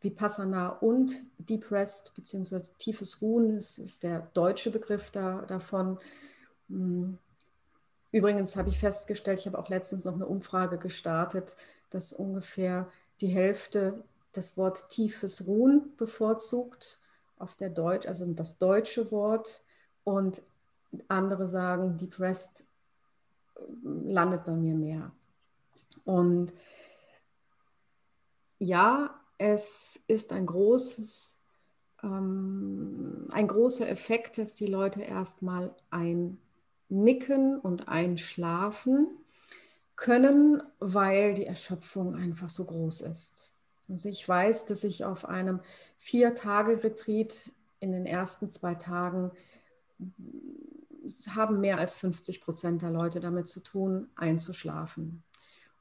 Vipassana 0.00 0.68
und 0.68 1.24
Deep 1.38 1.70
Rest 1.70 2.14
beziehungsweise 2.14 2.72
tiefes 2.78 3.20
Ruhen 3.20 3.56
das 3.56 3.78
ist 3.78 4.02
der 4.02 4.30
deutsche 4.34 4.70
Begriff 4.70 5.10
da, 5.10 5.42
davon. 5.42 5.98
Hm. 6.68 7.18
Übrigens 8.10 8.56
habe 8.56 8.70
ich 8.70 8.78
festgestellt, 8.78 9.40
ich 9.40 9.46
habe 9.46 9.58
auch 9.58 9.68
letztens 9.68 10.04
noch 10.04 10.14
eine 10.14 10.26
Umfrage 10.26 10.78
gestartet, 10.78 11.56
dass 11.90 12.12
ungefähr 12.12 12.88
die 13.20 13.28
Hälfte 13.28 14.02
das 14.32 14.56
Wort 14.56 14.88
tiefes 14.88 15.46
Ruhen 15.46 15.92
bevorzugt 15.96 17.00
auf 17.38 17.54
der 17.56 17.70
Deutsch, 17.70 18.06
also 18.06 18.24
das 18.32 18.58
deutsche 18.58 19.10
Wort 19.10 19.62
und 20.04 20.42
andere 21.08 21.46
sagen, 21.46 21.96
Deep 21.98 22.18
Rest 22.20 22.64
landet 23.82 24.44
bei 24.44 24.52
mir 24.52 24.74
mehr. 24.74 25.12
Und 26.04 26.52
ja, 28.58 29.18
es 29.38 30.00
ist 30.08 30.32
ein 30.32 30.46
großes, 30.46 31.40
ähm, 32.02 33.24
ein 33.32 33.46
großer 33.46 33.88
Effekt, 33.88 34.38
dass 34.38 34.54
die 34.54 34.66
Leute 34.66 35.02
erstmal 35.02 35.74
einnicken 35.90 37.58
und 37.60 37.88
einschlafen 37.88 39.08
können, 39.96 40.62
weil 40.78 41.34
die 41.34 41.46
Erschöpfung 41.46 42.14
einfach 42.14 42.50
so 42.50 42.64
groß 42.64 43.02
ist. 43.02 43.52
Also 43.88 44.08
ich 44.08 44.28
weiß, 44.28 44.66
dass 44.66 44.84
ich 44.84 45.04
auf 45.04 45.24
einem 45.24 45.60
Vier-Tage-Retreat 45.98 47.52
in 47.80 47.92
den 47.92 48.06
ersten 48.06 48.50
zwei 48.50 48.74
Tagen 48.74 49.30
haben 51.34 51.60
mehr 51.60 51.78
als 51.78 51.94
50 51.94 52.40
Prozent 52.40 52.82
der 52.82 52.90
Leute 52.90 53.20
damit 53.20 53.48
zu 53.48 53.60
tun, 53.60 54.08
einzuschlafen. 54.16 55.22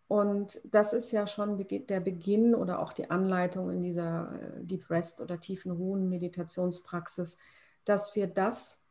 Und 0.07 0.61
das 0.63 0.93
ist 0.93 1.11
ja 1.11 1.27
schon 1.27 1.57
der 1.67 1.99
Beginn 1.99 2.55
oder 2.55 2.79
auch 2.79 2.93
die 2.93 3.09
Anleitung 3.09 3.69
in 3.69 3.81
dieser 3.81 4.31
äh, 4.41 4.63
Deep 4.63 4.89
Rest 4.89 5.19
oder 5.19 5.39
tiefen 5.39 5.71
Ruhen 5.71 6.09
Meditationspraxis, 6.09 7.37
dass 7.83 8.15
wir 8.15 8.27
das 8.27 8.81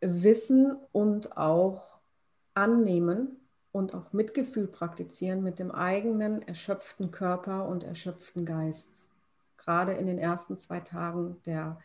wissen 0.00 0.76
und 0.92 1.36
auch 1.36 2.00
annehmen 2.54 3.36
und 3.72 3.94
auch 3.94 4.12
Mitgefühl 4.12 4.66
praktizieren 4.66 5.42
mit 5.42 5.58
dem 5.58 5.70
eigenen 5.70 6.42
erschöpften 6.42 7.10
Körper 7.10 7.68
und 7.68 7.84
erschöpften 7.84 8.44
Geist, 8.44 9.10
gerade 9.56 9.92
in 9.92 10.06
den 10.06 10.18
ersten 10.18 10.56
zwei 10.56 10.80
Tagen 10.80 11.36
der, 11.44 11.78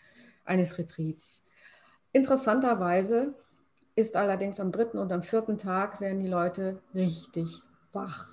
eines 0.45 0.77
Retreats. 0.77 1.45
Interessanterweise 2.15 3.33
ist 3.93 4.15
allerdings 4.15 4.61
am 4.61 4.71
dritten 4.71 4.99
und 4.99 5.11
am 5.11 5.21
vierten 5.21 5.57
Tag 5.57 5.99
werden 5.99 6.21
die 6.21 6.29
Leute 6.29 6.81
richtig 6.93 7.61
wach. 7.91 8.29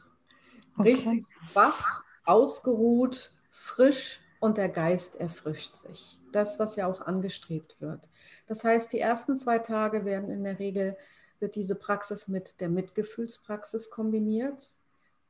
Okay. 0.79 0.93
Richtig 0.93 1.25
wach, 1.53 2.05
ausgeruht, 2.25 3.35
frisch 3.51 4.21
und 4.39 4.57
der 4.57 4.69
Geist 4.69 5.17
erfrischt 5.17 5.75
sich. 5.75 6.21
Das, 6.31 6.61
was 6.61 6.77
ja 6.77 6.87
auch 6.87 7.01
angestrebt 7.01 7.81
wird. 7.81 8.09
Das 8.47 8.62
heißt, 8.62 8.93
die 8.93 9.01
ersten 9.01 9.37
zwei 9.37 9.59
Tage 9.59 10.05
werden 10.05 10.31
in 10.31 10.45
der 10.45 10.61
Regel, 10.61 10.97
wird 11.41 11.57
diese 11.57 11.75
Praxis 11.75 12.29
mit 12.29 12.61
der 12.61 12.69
Mitgefühlspraxis 12.69 13.91
kombiniert, 13.91 14.77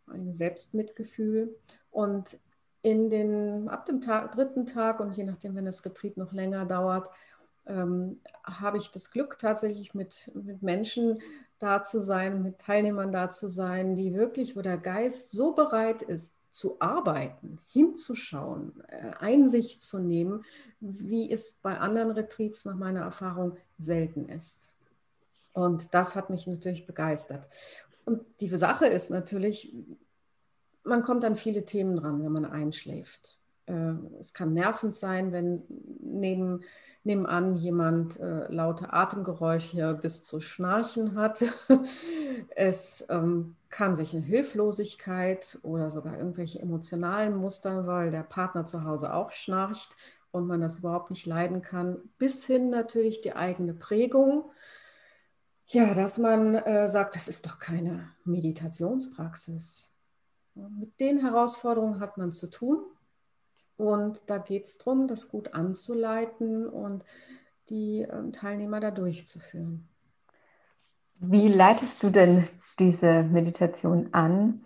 ein 0.07 0.31
Selbstmitgefühl. 0.31 1.57
Und 1.91 2.39
in 2.83 3.09
den, 3.09 3.69
ab 3.69 3.87
dem 3.87 4.03
Tag, 4.03 4.33
dritten 4.33 4.67
Tag 4.67 5.01
und 5.01 5.17
je 5.17 5.25
nachdem, 5.25 5.55
wenn 5.55 5.65
das 5.65 5.85
Retreat 5.87 6.19
noch 6.19 6.33
länger 6.33 6.67
dauert, 6.67 7.09
ähm, 7.67 8.21
habe 8.45 8.79
ich 8.79 8.91
das 8.91 9.11
Glück, 9.11 9.39
tatsächlich 9.39 9.95
mit, 9.95 10.31
mit 10.35 10.63
Menschen 10.63 11.21
da 11.59 11.83
zu 11.83 12.01
sein, 12.01 12.43
mit 12.43 12.59
Teilnehmern 12.59 13.13
da 13.13 13.31
zu 13.31 13.49
sein, 13.49 13.95
die 13.95 14.15
wirklich, 14.15 14.57
wo 14.57 14.63
der 14.63 14.79
Geist 14.79 15.31
so 15.31 15.53
bereit 15.53 16.03
ist, 16.03 16.39
zu 16.51 16.77
arbeiten, 16.81 17.59
hinzuschauen, 17.73 18.83
äh, 18.89 19.13
Einsicht 19.19 19.81
zu 19.81 20.01
nehmen, 20.01 20.45
wie 20.81 21.31
es 21.31 21.55
bei 21.63 21.79
anderen 21.79 22.11
Retreats 22.11 22.65
nach 22.65 22.77
meiner 22.77 23.01
Erfahrung 23.01 23.57
selten 23.79 24.29
ist. 24.29 24.75
Und 25.55 25.95
das 25.95 26.15
hat 26.15 26.31
mich 26.31 26.47
natürlich 26.47 26.87
begeistert. 26.87 27.47
Und 28.05 28.23
die 28.41 28.49
Sache 28.49 28.87
ist 28.87 29.11
natürlich, 29.11 29.73
man 30.85 31.03
kommt 31.03 31.25
an 31.25 31.37
viele 31.37 31.65
Themen 31.65 31.97
dran, 31.97 32.23
wenn 32.23 32.33
man 32.33 32.45
einschläft. 32.45 33.39
Äh, 33.67 33.95
es 34.19 34.35
kann 34.35 34.53
nervend 34.53 34.95
sein, 34.95 35.33
wenn 35.33 35.63
neben 36.01 36.63
nebenan 37.05 37.57
jemand 37.57 38.21
äh, 38.21 38.47
laute 38.53 38.93
Atemgeräusche 38.93 39.99
bis 40.01 40.23
zu 40.25 40.41
Schnarchen 40.41 41.17
hat. 41.17 41.45
es 42.55 43.05
ähm, 43.09 43.57
kann 43.71 43.97
sich 43.97 44.15
eine 44.15 44.25
Hilflosigkeit 44.25 45.59
oder 45.63 45.91
sogar 45.91 46.17
irgendwelche 46.17 46.61
emotionalen 46.61 47.35
Muster, 47.35 47.87
weil 47.87 48.11
der 48.11 48.23
Partner 48.23 48.67
zu 48.67 48.85
Hause 48.85 49.15
auch 49.15 49.33
schnarcht 49.33 49.97
und 50.31 50.47
man 50.47 50.61
das 50.61 50.79
überhaupt 50.79 51.11
nicht 51.11 51.27
leiden 51.27 51.63
kann, 51.63 51.99
bis 52.19 52.47
hin 52.47 52.71
natürlich 52.71 53.21
die 53.21 53.35
eigene 53.35 53.75
Prägung. 53.75 54.51
Ja, 55.67 55.95
dass 55.95 56.19
man 56.19 56.55
äh, 56.55 56.89
sagt, 56.89 57.17
das 57.17 57.29
ist 57.29 57.47
doch 57.47 57.59
keine 57.59 58.11
Meditationspraxis. 58.25 59.95
Mit 60.55 61.01
den 61.01 61.19
Herausforderungen 61.19 61.99
hat 61.99 62.19
man 62.19 62.33
zu 62.33 62.49
tun. 62.49 62.85
Und 63.83 64.23
da 64.27 64.39
geht 64.39 64.67
es 64.67 64.79
darum, 64.79 65.09
das 65.09 65.29
gut 65.29 65.55
anzuleiten 65.55 66.69
und 66.69 67.05
die 67.69 68.07
ähm, 68.09 68.31
Teilnehmer 68.33 68.79
da 68.79 68.93
durchzuführen. 68.93 69.89
Wie 71.19 71.49
leitest 71.49 72.01
du 72.01 72.11
denn 72.11 72.47
diese 72.79 73.25
Meditation 73.25 74.11
an? 74.13 74.65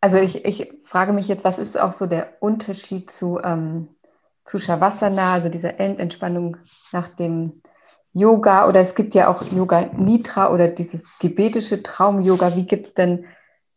Also 0.00 0.16
ich, 0.16 0.46
ich 0.46 0.72
frage 0.84 1.12
mich 1.12 1.28
jetzt, 1.28 1.44
was 1.44 1.58
ist 1.58 1.78
auch 1.78 1.92
so 1.92 2.06
der 2.06 2.38
Unterschied 2.40 3.10
zu, 3.10 3.40
ähm, 3.44 3.88
zu 4.42 4.58
Shavasana, 4.58 5.34
also 5.34 5.50
dieser 5.50 5.78
Endentspannung 5.78 6.56
nach 6.92 7.10
dem 7.10 7.60
Yoga 8.14 8.68
oder 8.68 8.80
es 8.80 8.94
gibt 8.94 9.14
ja 9.14 9.28
auch 9.28 9.42
Yoga 9.52 9.82
Nitra 9.82 10.50
oder 10.50 10.68
dieses 10.68 11.02
tibetische 11.18 11.82
Traum-Yoga. 11.82 12.56
Wie 12.56 12.64
gibt 12.64 12.86
es 12.86 12.94
denn 12.94 13.26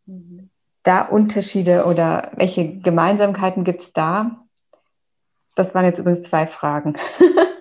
mhm 0.06 0.52
da 0.84 1.04
Unterschiede 1.04 1.86
oder 1.86 2.32
welche 2.36 2.80
Gemeinsamkeiten 2.80 3.64
gibt 3.64 3.82
es 3.82 3.94
da? 3.94 4.44
Das 5.56 5.76
waren 5.76 5.86
jetzt 5.86 6.00
übrigens 6.00 6.24
zwei 6.24 6.48
Fragen. 6.48 6.98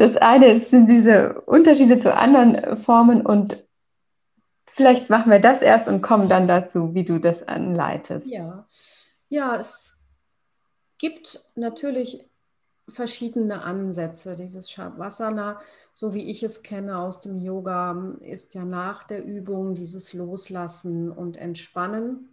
Das 0.00 0.16
eine 0.16 0.58
sind 0.58 0.86
diese 0.86 1.42
Unterschiede 1.42 2.00
zu 2.00 2.14
anderen 2.16 2.78
Formen 2.78 3.20
und 3.20 3.62
vielleicht 4.66 5.10
machen 5.10 5.30
wir 5.30 5.40
das 5.40 5.60
erst 5.60 5.88
und 5.88 6.00
kommen 6.00 6.26
dann 6.26 6.48
dazu, 6.48 6.94
wie 6.94 7.04
du 7.04 7.18
das 7.18 7.46
anleitest. 7.46 8.26
Ja, 8.26 8.66
ja 9.28 9.56
es 9.56 9.98
gibt 10.96 11.44
natürlich 11.54 12.29
verschiedene 12.90 13.62
Ansätze. 13.62 14.36
Dieses 14.36 14.70
Shavasana, 14.70 15.60
so 15.94 16.14
wie 16.14 16.30
ich 16.30 16.42
es 16.42 16.62
kenne 16.62 16.98
aus 16.98 17.20
dem 17.20 17.38
Yoga, 17.38 18.16
ist 18.20 18.54
ja 18.54 18.64
nach 18.64 19.04
der 19.04 19.24
Übung 19.24 19.74
dieses 19.74 20.12
Loslassen 20.12 21.10
und 21.10 21.36
Entspannen. 21.36 22.28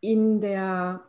In 0.00 0.40
der 0.40 1.00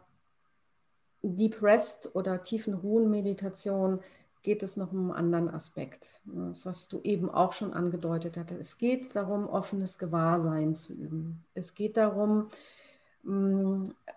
Deep 1.22 1.62
Rest 1.62 2.16
oder 2.16 2.44
tiefen 2.44 2.74
Ruhen-Meditation 2.74 4.00
geht 4.44 4.62
es 4.62 4.78
noch 4.78 4.92
um 4.92 5.12
einen 5.12 5.34
anderen 5.34 5.50
Aspekt. 5.50 6.22
Das, 6.26 6.66
was 6.66 6.88
du 6.88 7.02
eben 7.02 7.30
auch 7.30 7.52
schon 7.52 7.74
angedeutet 7.74 8.38
hattest. 8.38 8.60
Es 8.60 8.78
geht 8.78 9.16
darum, 9.16 9.48
offenes 9.50 9.98
Gewahrsein 9.98 10.76
zu 10.76 10.94
üben. 10.94 11.44
Es 11.56 11.74
geht 11.74 11.98
darum, 11.98 12.50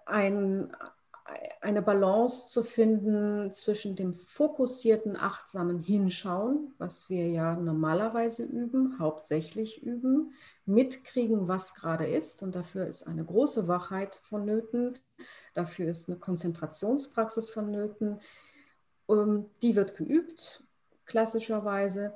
ein, 0.06 0.76
eine 1.60 1.82
Balance 1.82 2.50
zu 2.50 2.62
finden 2.62 3.52
zwischen 3.52 3.96
dem 3.96 4.12
fokussierten, 4.12 5.16
achtsamen 5.16 5.78
Hinschauen, 5.78 6.72
was 6.78 7.10
wir 7.10 7.28
ja 7.28 7.56
normalerweise 7.56 8.44
üben, 8.44 8.98
hauptsächlich 8.98 9.82
üben, 9.82 10.32
mitkriegen, 10.66 11.48
was 11.48 11.74
gerade 11.74 12.06
ist. 12.06 12.42
Und 12.42 12.54
dafür 12.54 12.86
ist 12.86 13.04
eine 13.04 13.24
große 13.24 13.68
Wachheit 13.68 14.16
vonnöten. 14.22 14.98
Dafür 15.54 15.88
ist 15.88 16.08
eine 16.08 16.18
Konzentrationspraxis 16.18 17.50
vonnöten. 17.50 18.20
Ähm, 19.08 19.46
die 19.62 19.76
wird 19.76 19.96
geübt, 19.96 20.62
klassischerweise. 21.04 22.14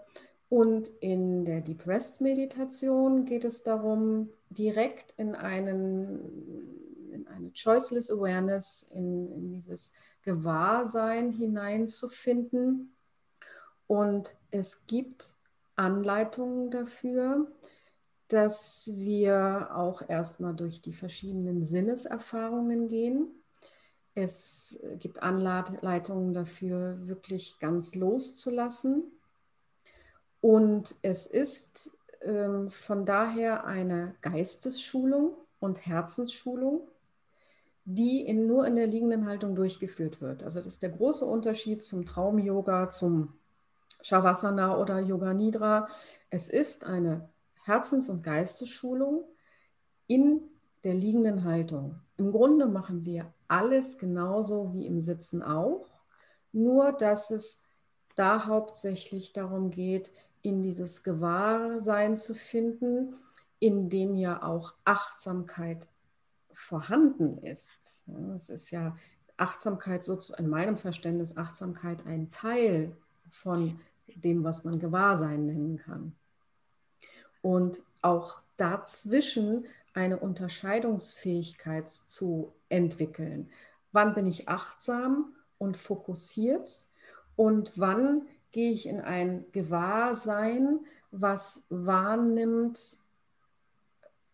Und 0.49 0.89
in 1.01 1.45
der 1.45 1.63
Deep 1.63 1.87
Rest 1.87 2.21
Meditation 2.21 3.25
geht 3.25 3.45
es 3.45 3.63
darum, 3.63 4.29
direkt 4.51 5.15
in 5.17 5.35
einen 5.35 6.92
in 7.13 7.27
eine 7.29 7.53
Choiceless 7.53 8.11
Awareness, 8.11 8.83
in, 8.95 9.31
in 9.33 9.49
dieses 9.51 9.95
Gewahrsein 10.23 11.31
hineinzufinden. 11.31 12.97
Und 13.87 14.35
es 14.51 14.87
gibt 14.87 15.37
Anleitungen 15.77 16.71
dafür, 16.71 17.51
dass 18.29 18.91
wir 18.95 19.69
auch 19.75 20.09
erstmal 20.09 20.55
durch 20.55 20.81
die 20.81 20.95
verschiedenen 20.95 21.65
Sinneserfahrungen 21.65 22.89
gehen. 22.89 23.29
Es 24.15 24.81
gibt 24.99 25.23
Anleitungen 25.23 26.33
dafür, 26.33 27.07
wirklich 27.07 27.59
ganz 27.59 27.95
loszulassen. 27.95 29.05
Und 30.41 30.97
es 31.03 31.27
ist 31.27 31.97
ähm, 32.23 32.69
von 32.69 33.05
daher 33.07 33.65
eine 33.65 34.15
Geistesschulung 34.21 35.37
und 35.61 35.87
Herzensschulung, 35.87 36.89
die 37.85 38.25
in, 38.25 38.47
nur 38.47 38.67
in 38.67 38.77
der 38.77 38.87
liegenden 38.87 39.27
Haltung 39.27 39.55
durchgeführt 39.55 40.21
wird. 40.21 40.43
Also 40.43 40.61
das 40.61 40.67
ist 40.67 40.83
der 40.83 40.91
große 40.91 41.25
Unterschied 41.25 41.83
zum 41.83 42.05
Traum-Yoga, 42.05 42.91
zum 42.91 43.35
Shavasana 44.03 44.79
oder 44.79 45.01
Yoga 45.01 45.35
Nidra. 45.35 45.89
Es 46.31 46.49
ist 46.49 46.85
eine 46.85 47.29
Herzens- 47.65 48.09
und 48.09 48.23
Geistesschulung 48.23 49.25
in 50.07 50.43
der 50.85 50.95
liegenden 50.95 51.45
Haltung. 51.45 52.01
Im 52.17 52.33
Grunde 52.33 52.67
machen 52.67 53.05
wir 53.05 53.33
alles 53.49 53.99
genauso 53.99 54.73
wie 54.73 54.87
im 54.87 55.01
Sitzen 55.01 55.43
auch, 55.43 55.87
nur 56.53 56.93
dass 56.93 57.31
es 57.31 57.65
da 58.15 58.47
hauptsächlich 58.47 59.33
darum 59.33 59.71
geht, 59.71 60.13
in 60.43 60.63
dieses 60.63 61.03
Gewahrsein 61.03 62.17
zu 62.17 62.35
finden, 62.35 63.15
in 63.61 63.89
dem 63.89 64.17
ja 64.17 64.43
auch 64.43 64.75
Achtsamkeit 64.85 65.89
vorhanden 66.55 67.39
ist. 67.39 68.05
Es 68.35 68.51
ist 68.51 68.71
ja 68.71 68.97
Achtsamkeit, 69.37 70.05
so 70.05 70.19
in 70.37 70.49
meinem 70.49 70.77
Verständnis, 70.77 71.37
Achtsamkeit 71.37 72.07
ein 72.07 72.31
Teil 72.31 72.97
von 73.31 73.81
dem, 74.07 74.45
was 74.45 74.65
man 74.65 74.79
Gewahrsein 74.79 75.47
nennen 75.47 75.79
kann. 75.79 76.15
Und 77.41 77.83
auch 78.03 78.41
dazwischen 78.57 79.67
eine 79.95 80.19
Unterscheidungsfähigkeit 80.19 81.89
zu 81.89 82.53
entwickeln. 82.69 83.51
Wann 83.93 84.15
bin 84.15 84.27
ich 84.27 84.49
achtsam 84.49 85.35
und 85.59 85.77
fokussiert 85.77 86.89
und 87.37 87.79
wann 87.79 88.27
gehe 88.53 88.73
ich 88.73 88.87
in 88.87 89.01
ein 89.01 89.45
Gewahrsein, 89.53 90.81
was 91.11 91.67
wahrnimmt, 91.69 92.99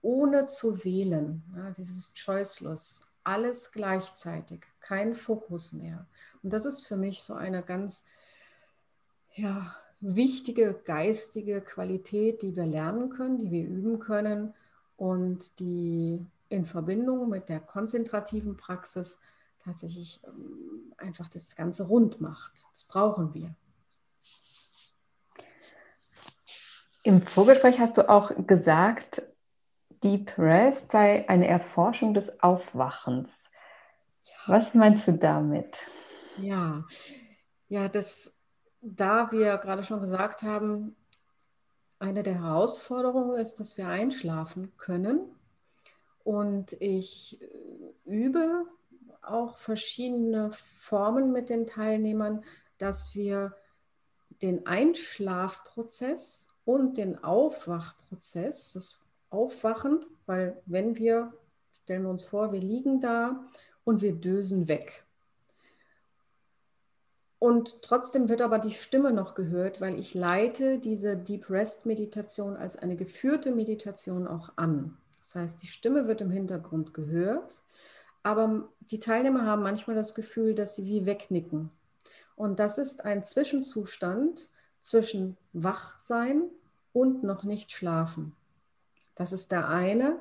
ohne 0.03 0.47
zu 0.47 0.85
wählen. 0.85 1.43
Ja, 1.57 1.71
dieses 1.71 2.13
Choiceless, 2.15 3.11
alles 3.25 3.73
gleichzeitig, 3.73 4.61
kein 4.81 5.15
Fokus 5.15 5.73
mehr. 5.73 6.07
Und 6.43 6.53
das 6.53 6.65
ist 6.65 6.87
für 6.87 6.97
mich 6.97 7.23
so 7.23 7.35
eine 7.35 7.63
ganz 7.63 8.05
ja, 9.35 9.75
wichtige 10.01 10.75
geistige 10.75 11.61
Qualität, 11.61 12.43
die 12.43 12.57
wir 12.57 12.67
lernen 12.67 13.11
können, 13.11 13.39
die 13.39 13.51
wir 13.51 13.65
üben 13.67 13.99
können 13.99 14.55
und 14.97 15.59
die 15.61 16.25
in 16.49 16.65
Verbindung 16.65 17.29
mit 17.29 17.49
der 17.49 17.61
konzentrativen 17.61 18.57
Praxis 18.57 19.21
tatsächlich 19.59 20.21
ähm, 20.25 20.93
einfach 20.97 21.29
das 21.29 21.57
Ganze 21.57 21.85
rund 21.85 22.21
macht. 22.21 22.65
Das 22.73 22.85
brauchen 22.85 23.35
wir. 23.35 23.55
Im 27.03 27.23
Vorgespräch 27.23 27.79
hast 27.79 27.97
du 27.97 28.09
auch 28.09 28.33
gesagt, 28.47 29.23
Deep 30.03 30.39
Rest 30.39 30.91
sei 30.93 31.29
eine 31.29 31.49
Erforschung 31.49 32.15
des 32.15 32.43
Aufwachens. 32.43 33.31
Was 34.47 34.75
meinst 34.75 35.07
du 35.09 35.13
damit? 35.13 35.79
Ja, 36.39 36.85
ja, 37.69 37.89
das, 37.89 38.37
da 38.81 39.31
wir 39.33 39.59
gerade 39.59 39.85
schon 39.85 40.01
gesagt 40.01 40.43
haben, 40.43 40.97
eine 41.99 42.23
der 42.23 42.43
Herausforderungen 42.43 43.39
ist, 43.39 43.61
dass 43.61 43.77
wir 43.77 43.89
einschlafen 43.89 44.73
können. 44.77 45.21
Und 46.23 46.73
ich 46.81 47.41
übe 48.05 48.67
auch 49.23 49.59
verschiedene 49.59 50.51
Formen 50.51 51.33
mit 51.33 51.51
den 51.51 51.67
Teilnehmern, 51.67 52.45
dass 52.79 53.15
wir 53.15 53.55
den 54.43 54.67
Einschlafprozess 54.67 56.49
und 56.65 56.97
den 56.97 57.23
Aufwachprozess, 57.25 58.73
das 58.75 59.08
Aufwachen, 59.31 60.01
weil 60.27 60.61
wenn 60.67 60.97
wir, 60.97 61.33
stellen 61.83 62.03
wir 62.03 62.11
uns 62.11 62.25
vor, 62.25 62.53
wir 62.53 62.61
liegen 62.61 63.01
da 63.01 63.45
und 63.85 64.03
wir 64.03 64.13
dösen 64.13 64.69
weg. 64.69 65.05
Und 67.39 67.83
trotzdem 67.83 68.29
wird 68.29 68.43
aber 68.43 68.59
die 68.59 68.73
Stimme 68.73 69.13
noch 69.13 69.35
gehört, 69.35 69.81
weil 69.81 69.99
ich 69.99 70.15
leite 70.15 70.79
diese 70.79 71.17
Deep 71.17 71.51
Rest 71.51 71.87
Meditation 71.87 72.57
als 72.57 72.77
eine 72.77 72.97
geführte 72.97 73.53
Meditation 73.53 74.27
auch 74.27 74.51
an. 74.57 74.97
Das 75.21 75.35
heißt, 75.35 75.63
die 75.63 75.69
Stimme 75.69 76.09
wird 76.09 76.21
im 76.21 76.31
Hintergrund 76.31 76.95
gehört, 76.95 77.63
aber 78.23 78.69
die 78.81 78.99
Teilnehmer 78.99 79.47
haben 79.47 79.63
manchmal 79.63 79.95
das 79.95 80.15
Gefühl, 80.15 80.55
dass 80.55 80.75
sie 80.75 80.87
wie 80.87 81.07
wegnicken. 81.07 81.71
Und 82.35 82.59
das 82.59 82.79
ist 82.79 83.05
ein 83.05 83.23
Zwischenzustand 83.23 84.49
zwischen 84.81 85.37
Wachsein 85.53 86.43
und 86.93 87.23
noch 87.23 87.45
nicht 87.45 87.73
schlafen. 87.73 88.35
Das 89.19 89.33
ist 89.33 89.51
der 89.51 89.69
eine 89.69 90.21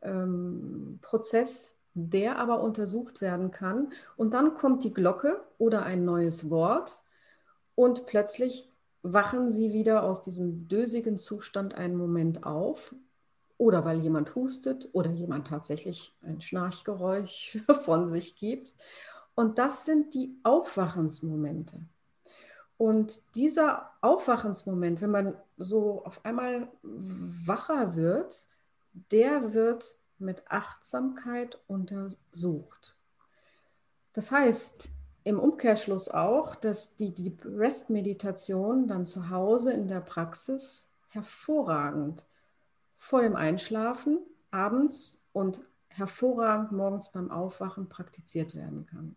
ähm, 0.00 1.00
Prozess, 1.02 1.80
der 1.92 2.38
aber 2.38 2.62
untersucht 2.62 3.20
werden 3.20 3.50
kann. 3.50 3.92
Und 4.16 4.32
dann 4.32 4.54
kommt 4.54 4.84
die 4.84 4.92
Glocke 4.94 5.44
oder 5.58 5.82
ein 5.82 6.06
neues 6.06 6.48
Wort 6.48 7.02
und 7.74 8.06
plötzlich 8.06 8.72
wachen 9.02 9.50
sie 9.50 9.72
wieder 9.74 10.02
aus 10.02 10.22
diesem 10.22 10.66
dösigen 10.66 11.18
Zustand 11.18 11.74
einen 11.74 11.94
Moment 11.94 12.44
auf. 12.44 12.94
Oder 13.58 13.84
weil 13.84 14.00
jemand 14.00 14.34
hustet 14.34 14.88
oder 14.92 15.10
jemand 15.10 15.48
tatsächlich 15.48 16.16
ein 16.22 16.40
Schnarchgeräusch 16.40 17.58
von 17.82 18.08
sich 18.08 18.36
gibt. 18.36 18.74
Und 19.34 19.58
das 19.58 19.84
sind 19.84 20.14
die 20.14 20.38
Aufwachensmomente. 20.42 21.80
Und 22.78 23.20
dieser 23.34 23.90
Aufwachensmoment, 24.00 25.00
wenn 25.00 25.10
man 25.10 25.36
so 25.56 26.04
auf 26.04 26.24
einmal 26.24 26.68
wacher 26.82 27.96
wird, 27.96 28.46
der 29.10 29.52
wird 29.52 29.96
mit 30.18 30.48
Achtsamkeit 30.48 31.58
untersucht. 31.66 32.96
Das 34.12 34.30
heißt 34.30 34.90
im 35.24 35.40
Umkehrschluss 35.40 36.08
auch, 36.08 36.54
dass 36.54 36.96
die 36.96 37.14
Deep 37.14 37.44
Rest 37.44 37.90
Meditation 37.90 38.88
dann 38.88 39.04
zu 39.04 39.28
Hause 39.28 39.72
in 39.72 39.88
der 39.88 40.00
Praxis 40.00 40.90
hervorragend 41.08 42.26
vor 42.96 43.22
dem 43.22 43.36
Einschlafen, 43.36 44.20
abends 44.50 45.26
und 45.32 45.60
hervorragend 45.88 46.72
morgens 46.72 47.10
beim 47.12 47.30
Aufwachen 47.30 47.88
praktiziert 47.88 48.54
werden 48.54 48.86
kann. 48.86 49.16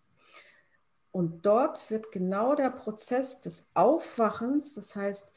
Und 1.12 1.45
dort 1.45 1.91
wird 1.91 2.12
genau 2.12 2.56
der 2.56 2.69
Prozess 2.69 3.41
des 3.41 3.69
Aufwachens, 3.74 4.76
das 4.76 4.95
heißt, 4.95 5.34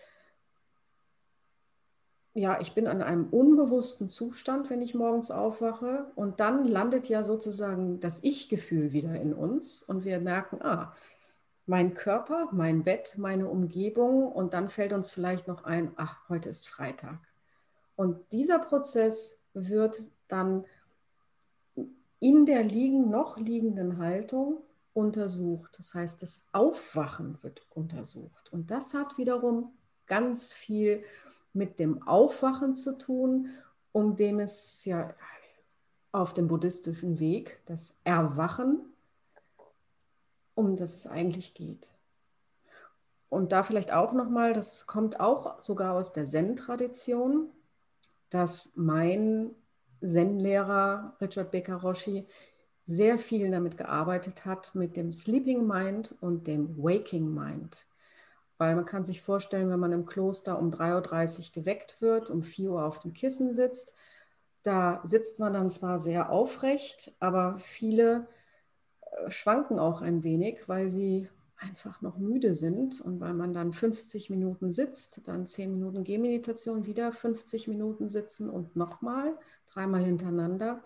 ja, 2.36 2.60
ich 2.60 2.74
bin 2.74 2.88
an 2.88 3.00
einem 3.00 3.28
unbewussten 3.28 4.08
Zustand, 4.08 4.68
wenn 4.68 4.82
ich 4.82 4.92
morgens 4.94 5.30
aufwache. 5.30 6.10
Und 6.16 6.40
dann 6.40 6.64
landet 6.64 7.08
ja 7.08 7.22
sozusagen 7.22 8.00
das 8.00 8.24
Ich-Gefühl 8.24 8.92
wieder 8.92 9.14
in 9.14 9.32
uns. 9.32 9.82
Und 9.82 10.04
wir 10.04 10.18
merken, 10.18 10.60
ah, 10.60 10.92
mein 11.66 11.94
Körper, 11.94 12.48
mein 12.50 12.82
Bett, 12.82 13.14
meine 13.18 13.48
Umgebung. 13.48 14.32
Und 14.32 14.52
dann 14.52 14.68
fällt 14.68 14.92
uns 14.92 15.10
vielleicht 15.10 15.46
noch 15.46 15.62
ein, 15.62 15.92
ach, 15.94 16.28
heute 16.28 16.48
ist 16.48 16.68
Freitag. 16.68 17.20
Und 17.94 18.32
dieser 18.32 18.58
Prozess 18.58 19.40
wird 19.52 20.10
dann 20.26 20.64
in 22.18 22.46
der 22.46 22.64
liegen, 22.64 23.10
noch 23.10 23.38
liegenden 23.38 23.98
Haltung 23.98 24.58
untersucht. 24.94 25.76
Das 25.78 25.92
heißt, 25.94 26.22
das 26.22 26.46
Aufwachen 26.52 27.38
wird 27.42 27.66
untersucht. 27.70 28.52
Und 28.52 28.70
das 28.70 28.94
hat 28.94 29.18
wiederum 29.18 29.72
ganz 30.06 30.52
viel 30.52 31.04
mit 31.52 31.78
dem 31.78 32.02
Aufwachen 32.06 32.74
zu 32.74 32.96
tun, 32.96 33.50
um 33.92 34.16
dem 34.16 34.40
es 34.40 34.84
ja 34.84 35.14
auf 36.12 36.32
dem 36.32 36.48
buddhistischen 36.48 37.18
Weg, 37.18 37.60
das 37.66 38.00
Erwachen, 38.04 38.80
um 40.54 40.76
das 40.76 40.96
es 40.96 41.06
eigentlich 41.06 41.54
geht. 41.54 41.88
Und 43.28 43.50
da 43.50 43.64
vielleicht 43.64 43.92
auch 43.92 44.12
nochmal, 44.12 44.52
das 44.52 44.86
kommt 44.86 45.18
auch 45.18 45.60
sogar 45.60 45.94
aus 45.94 46.12
der 46.12 46.24
Zen-Tradition, 46.24 47.50
dass 48.30 48.70
mein 48.76 49.50
Zen-Lehrer 50.00 51.16
Richard 51.20 51.50
Baker 51.50 51.76
Roshi 51.76 52.28
sehr 52.86 53.18
viel 53.18 53.50
damit 53.50 53.78
gearbeitet 53.78 54.44
hat, 54.44 54.74
mit 54.74 54.96
dem 54.96 55.12
Sleeping 55.12 55.66
Mind 55.66 56.14
und 56.20 56.46
dem 56.46 56.76
Waking 56.76 57.32
Mind. 57.32 57.86
Weil 58.58 58.76
man 58.76 58.84
kann 58.84 59.04
sich 59.04 59.22
vorstellen, 59.22 59.70
wenn 59.70 59.80
man 59.80 59.92
im 59.92 60.06
Kloster 60.06 60.58
um 60.58 60.70
3.30 60.70 61.48
Uhr 61.48 61.62
geweckt 61.62 62.00
wird, 62.00 62.30
um 62.30 62.42
4 62.42 62.70
Uhr 62.72 62.84
auf 62.84 63.00
dem 63.00 63.14
Kissen 63.14 63.52
sitzt, 63.52 63.94
da 64.62 65.00
sitzt 65.04 65.38
man 65.40 65.52
dann 65.52 65.70
zwar 65.70 65.98
sehr 65.98 66.30
aufrecht, 66.30 67.14
aber 67.20 67.58
viele 67.58 68.26
äh, 69.02 69.30
schwanken 69.30 69.78
auch 69.78 70.00
ein 70.00 70.22
wenig, 70.22 70.68
weil 70.68 70.88
sie 70.88 71.28
einfach 71.56 72.02
noch 72.02 72.18
müde 72.18 72.54
sind 72.54 73.00
und 73.00 73.20
weil 73.20 73.34
man 73.34 73.52
dann 73.52 73.72
50 73.72 74.30
Minuten 74.30 74.72
sitzt, 74.72 75.26
dann 75.28 75.46
10 75.46 75.72
Minuten 75.72 76.04
Gehmeditation, 76.04 76.86
wieder 76.86 77.12
50 77.12 77.68
Minuten 77.68 78.08
sitzen 78.08 78.50
und 78.50 78.76
nochmal, 78.76 79.38
dreimal 79.72 80.02
hintereinander. 80.04 80.82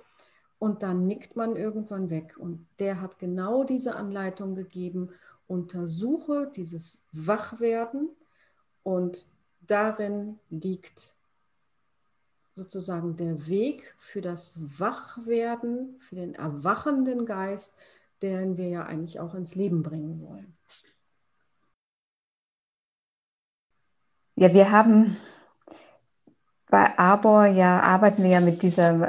Und 0.59 0.83
dann 0.83 1.07
nickt 1.07 1.37
man 1.37 1.55
irgendwann 1.55 2.11
weg. 2.11 2.37
Und 2.39 2.67
der 2.79 3.01
hat 3.01 3.19
genau 3.19 3.65
diese 3.65 3.95
Anleitung 3.95 4.55
gegeben 4.55 5.11
untersuche 5.49 6.51
dieses 6.55 7.09
Wachwerden 7.11 8.11
und 8.85 9.27
darin 9.63 10.39
liegt 10.51 11.17
sozusagen 12.51 13.17
der 13.17 13.49
Weg 13.49 13.95
für 13.99 14.21
das 14.21 14.59
Wachwerden, 14.79 15.97
für 16.01 16.17
den 16.17 16.35
erwachenden 16.35 17.25
Geist, 17.25 17.77
den 18.21 18.57
wir 18.57 18.69
ja 18.69 18.85
eigentlich 18.85 19.21
auch 19.21 19.35
ins 19.35 19.55
Leben 19.55 19.83
bringen 19.83 20.21
wollen. 20.23 20.57
Ja, 24.35 24.53
wir 24.53 24.71
haben 24.71 25.17
bei 26.67 26.99
Arbor 26.99 27.47
ja 27.47 27.81
arbeiten 27.81 28.23
wir 28.23 28.31
ja 28.31 28.41
mit 28.41 28.63
diesem 28.63 29.07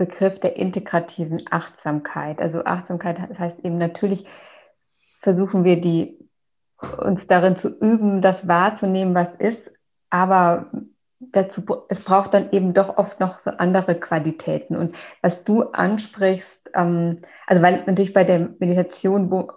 Begriff 0.00 0.40
der 0.40 0.56
integrativen 0.56 1.42
Achtsamkeit. 1.50 2.40
Also 2.40 2.64
Achtsamkeit 2.64 3.18
heißt 3.38 3.60
eben 3.66 3.76
natürlich 3.76 4.26
versuchen 5.20 5.62
wir 5.62 5.78
die 5.78 6.18
uns 6.96 7.26
darin 7.26 7.54
zu 7.54 7.68
üben, 7.68 8.22
das 8.22 8.48
wahrzunehmen, 8.48 9.14
was 9.14 9.34
ist, 9.34 9.70
aber 10.08 10.70
dazu, 11.18 11.62
es 11.90 12.02
braucht 12.02 12.32
dann 12.32 12.50
eben 12.52 12.72
doch 12.72 12.96
oft 12.96 13.20
noch 13.20 13.40
so 13.40 13.50
andere 13.50 13.94
Qualitäten. 13.94 14.74
Und 14.74 14.96
was 15.20 15.44
du 15.44 15.64
ansprichst, 15.64 16.70
ähm, 16.74 17.18
also 17.46 17.60
weil 17.62 17.84
natürlich 17.84 18.14
bei 18.14 18.24
der 18.24 18.48
Meditation, 18.58 19.30
wo, 19.30 19.52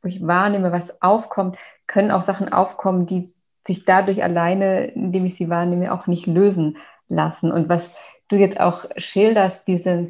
wo 0.00 0.08
ich 0.08 0.24
wahrnehme, 0.24 0.70
was 0.70 1.02
aufkommt, 1.02 1.58
können 1.88 2.12
auch 2.12 2.22
Sachen 2.22 2.52
aufkommen, 2.52 3.06
die 3.06 3.34
sich 3.66 3.84
dadurch 3.84 4.22
alleine, 4.22 4.86
indem 4.86 5.26
ich 5.26 5.34
sie 5.34 5.50
wahrnehme, 5.50 5.92
auch 5.92 6.06
nicht 6.06 6.28
lösen 6.28 6.76
lassen. 7.08 7.50
Und 7.50 7.68
was 7.68 7.92
du 8.28 8.36
jetzt 8.36 8.60
auch 8.60 8.84
schilderst, 8.96 9.66
diese 9.66 10.08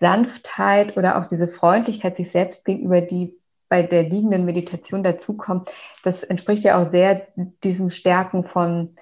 Sanftheit 0.00 0.96
oder 0.96 1.18
auch 1.18 1.28
diese 1.28 1.48
Freundlichkeit 1.48 2.16
sich 2.16 2.30
selbst 2.30 2.64
gegenüber, 2.64 3.00
die 3.00 3.34
bei 3.68 3.82
der 3.82 4.04
liegenden 4.04 4.44
Meditation 4.44 5.02
dazukommt, 5.02 5.70
das 6.02 6.22
entspricht 6.22 6.64
ja 6.64 6.82
auch 6.82 6.90
sehr 6.90 7.26
diesem 7.64 7.90
Stärken 7.90 8.44
von 8.44 8.96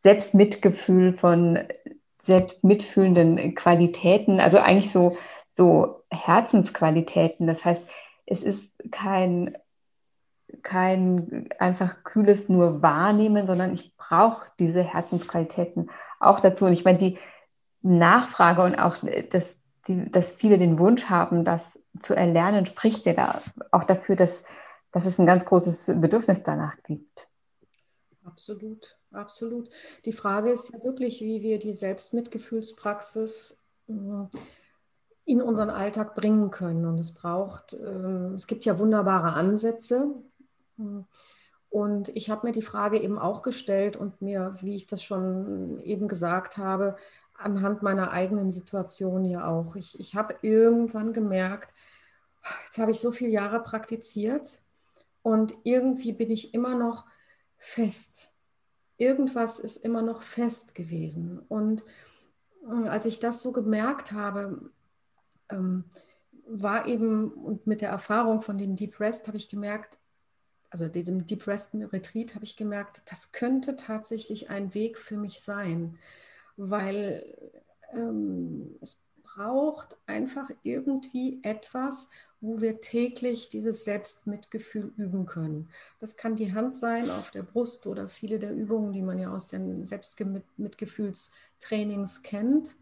Selbstmitgefühl, 0.00 1.12
von 1.12 1.60
selbstmitfühlenden 2.24 3.54
Qualitäten, 3.54 4.40
also 4.40 4.58
eigentlich 4.58 4.92
so, 4.92 5.16
so 5.50 6.02
Herzensqualitäten. 6.10 7.46
Das 7.46 7.64
heißt, 7.64 7.82
es 8.26 8.42
ist 8.42 8.70
kein, 8.90 9.56
kein 10.62 11.48
einfach 11.58 12.02
kühles 12.04 12.48
nur 12.48 12.82
Wahrnehmen, 12.82 13.46
sondern 13.46 13.72
ich 13.72 13.96
brauche 13.96 14.46
diese 14.58 14.82
Herzensqualitäten 14.82 15.90
auch 16.20 16.40
dazu. 16.40 16.66
Und 16.66 16.72
ich 16.72 16.84
meine, 16.84 16.98
die 16.98 17.18
Nachfrage 17.94 18.62
und 18.62 18.76
auch 18.76 18.96
das, 19.30 19.56
die, 19.86 20.10
dass 20.10 20.30
viele 20.32 20.58
den 20.58 20.78
Wunsch 20.78 21.06
haben, 21.06 21.44
das 21.44 21.78
zu 22.00 22.14
erlernen, 22.14 22.66
spricht 22.66 23.06
ja 23.06 23.14
da 23.14 23.42
auch 23.70 23.84
dafür, 23.84 24.16
dass, 24.16 24.42
dass 24.92 25.06
es 25.06 25.18
ein 25.18 25.26
ganz 25.26 25.44
großes 25.44 25.92
Bedürfnis 25.96 26.42
danach 26.42 26.76
gibt. 26.82 27.28
Absolut, 28.24 28.96
absolut. 29.10 29.70
Die 30.04 30.12
Frage 30.12 30.50
ist 30.50 30.72
ja 30.72 30.82
wirklich, 30.84 31.20
wie 31.20 31.42
wir 31.42 31.58
die 31.58 31.72
Selbstmitgefühlspraxis 31.72 33.58
äh, 33.88 33.92
in 35.24 35.42
unseren 35.42 35.70
Alltag 35.70 36.14
bringen 36.14 36.50
können. 36.50 36.84
Und 36.84 36.98
es 36.98 37.12
braucht, 37.12 37.74
ähm, 37.74 38.34
es 38.34 38.46
gibt 38.46 38.64
ja 38.64 38.78
wunderbare 38.78 39.32
Ansätze. 39.32 40.14
Und 41.70 42.08
ich 42.10 42.30
habe 42.30 42.46
mir 42.46 42.52
die 42.52 42.62
Frage 42.62 42.98
eben 42.98 43.18
auch 43.18 43.42
gestellt 43.42 43.96
und 43.96 44.22
mir, 44.22 44.54
wie 44.60 44.76
ich 44.76 44.86
das 44.86 45.02
schon 45.02 45.80
eben 45.80 46.08
gesagt 46.08 46.56
habe, 46.56 46.96
anhand 47.38 47.82
meiner 47.82 48.10
eigenen 48.10 48.50
Situation 48.50 49.24
ja 49.24 49.46
auch. 49.46 49.76
Ich, 49.76 49.98
ich 49.98 50.14
habe 50.14 50.36
irgendwann 50.42 51.12
gemerkt, 51.12 51.72
jetzt 52.64 52.78
habe 52.78 52.90
ich 52.90 53.00
so 53.00 53.12
viele 53.12 53.30
Jahre 53.30 53.62
praktiziert 53.62 54.60
und 55.22 55.54
irgendwie 55.64 56.12
bin 56.12 56.30
ich 56.30 56.52
immer 56.52 56.74
noch 56.74 57.06
fest. 57.56 58.32
Irgendwas 58.96 59.60
ist 59.60 59.76
immer 59.78 60.02
noch 60.02 60.22
fest 60.22 60.74
gewesen. 60.74 61.38
Und 61.48 61.84
äh, 62.68 62.88
als 62.88 63.04
ich 63.04 63.20
das 63.20 63.40
so 63.40 63.52
gemerkt 63.52 64.12
habe, 64.12 64.70
ähm, 65.48 65.84
war 66.46 66.86
eben, 66.86 67.30
und 67.32 67.66
mit 67.66 67.82
der 67.82 67.90
Erfahrung 67.90 68.40
von 68.40 68.58
dem 68.58 68.74
Deep 68.74 68.98
Rest 69.00 69.28
habe 69.28 69.36
ich 69.36 69.48
gemerkt, 69.48 69.98
also 70.70 70.88
diesem 70.88 71.24
Deep 71.26 71.46
Rest 71.46 71.74
Retreat 71.74 72.34
habe 72.34 72.44
ich 72.44 72.56
gemerkt, 72.56 73.02
das 73.06 73.32
könnte 73.32 73.76
tatsächlich 73.76 74.50
ein 74.50 74.74
Weg 74.74 74.98
für 74.98 75.16
mich 75.16 75.40
sein 75.40 75.98
weil 76.58 77.24
ähm, 77.92 78.76
es 78.80 79.00
braucht 79.22 79.96
einfach 80.06 80.50
irgendwie 80.62 81.40
etwas, 81.42 82.08
wo 82.40 82.60
wir 82.60 82.80
täglich 82.80 83.48
dieses 83.48 83.82
Selbstmitgefühl 83.84 84.92
üben 84.96 85.26
können. 85.26 85.68
Das 85.98 86.16
kann 86.16 86.36
die 86.36 86.54
Hand 86.54 86.76
sein 86.76 87.10
auf 87.10 87.30
der 87.30 87.42
Brust 87.42 87.86
oder 87.86 88.08
viele 88.08 88.38
der 88.38 88.54
Übungen, 88.54 88.92
die 88.92 89.02
man 89.02 89.18
ja 89.18 89.30
aus 89.32 89.48
den 89.48 89.84
Selbstmitgefühlstrainings 89.84 92.22
kennt 92.22 92.76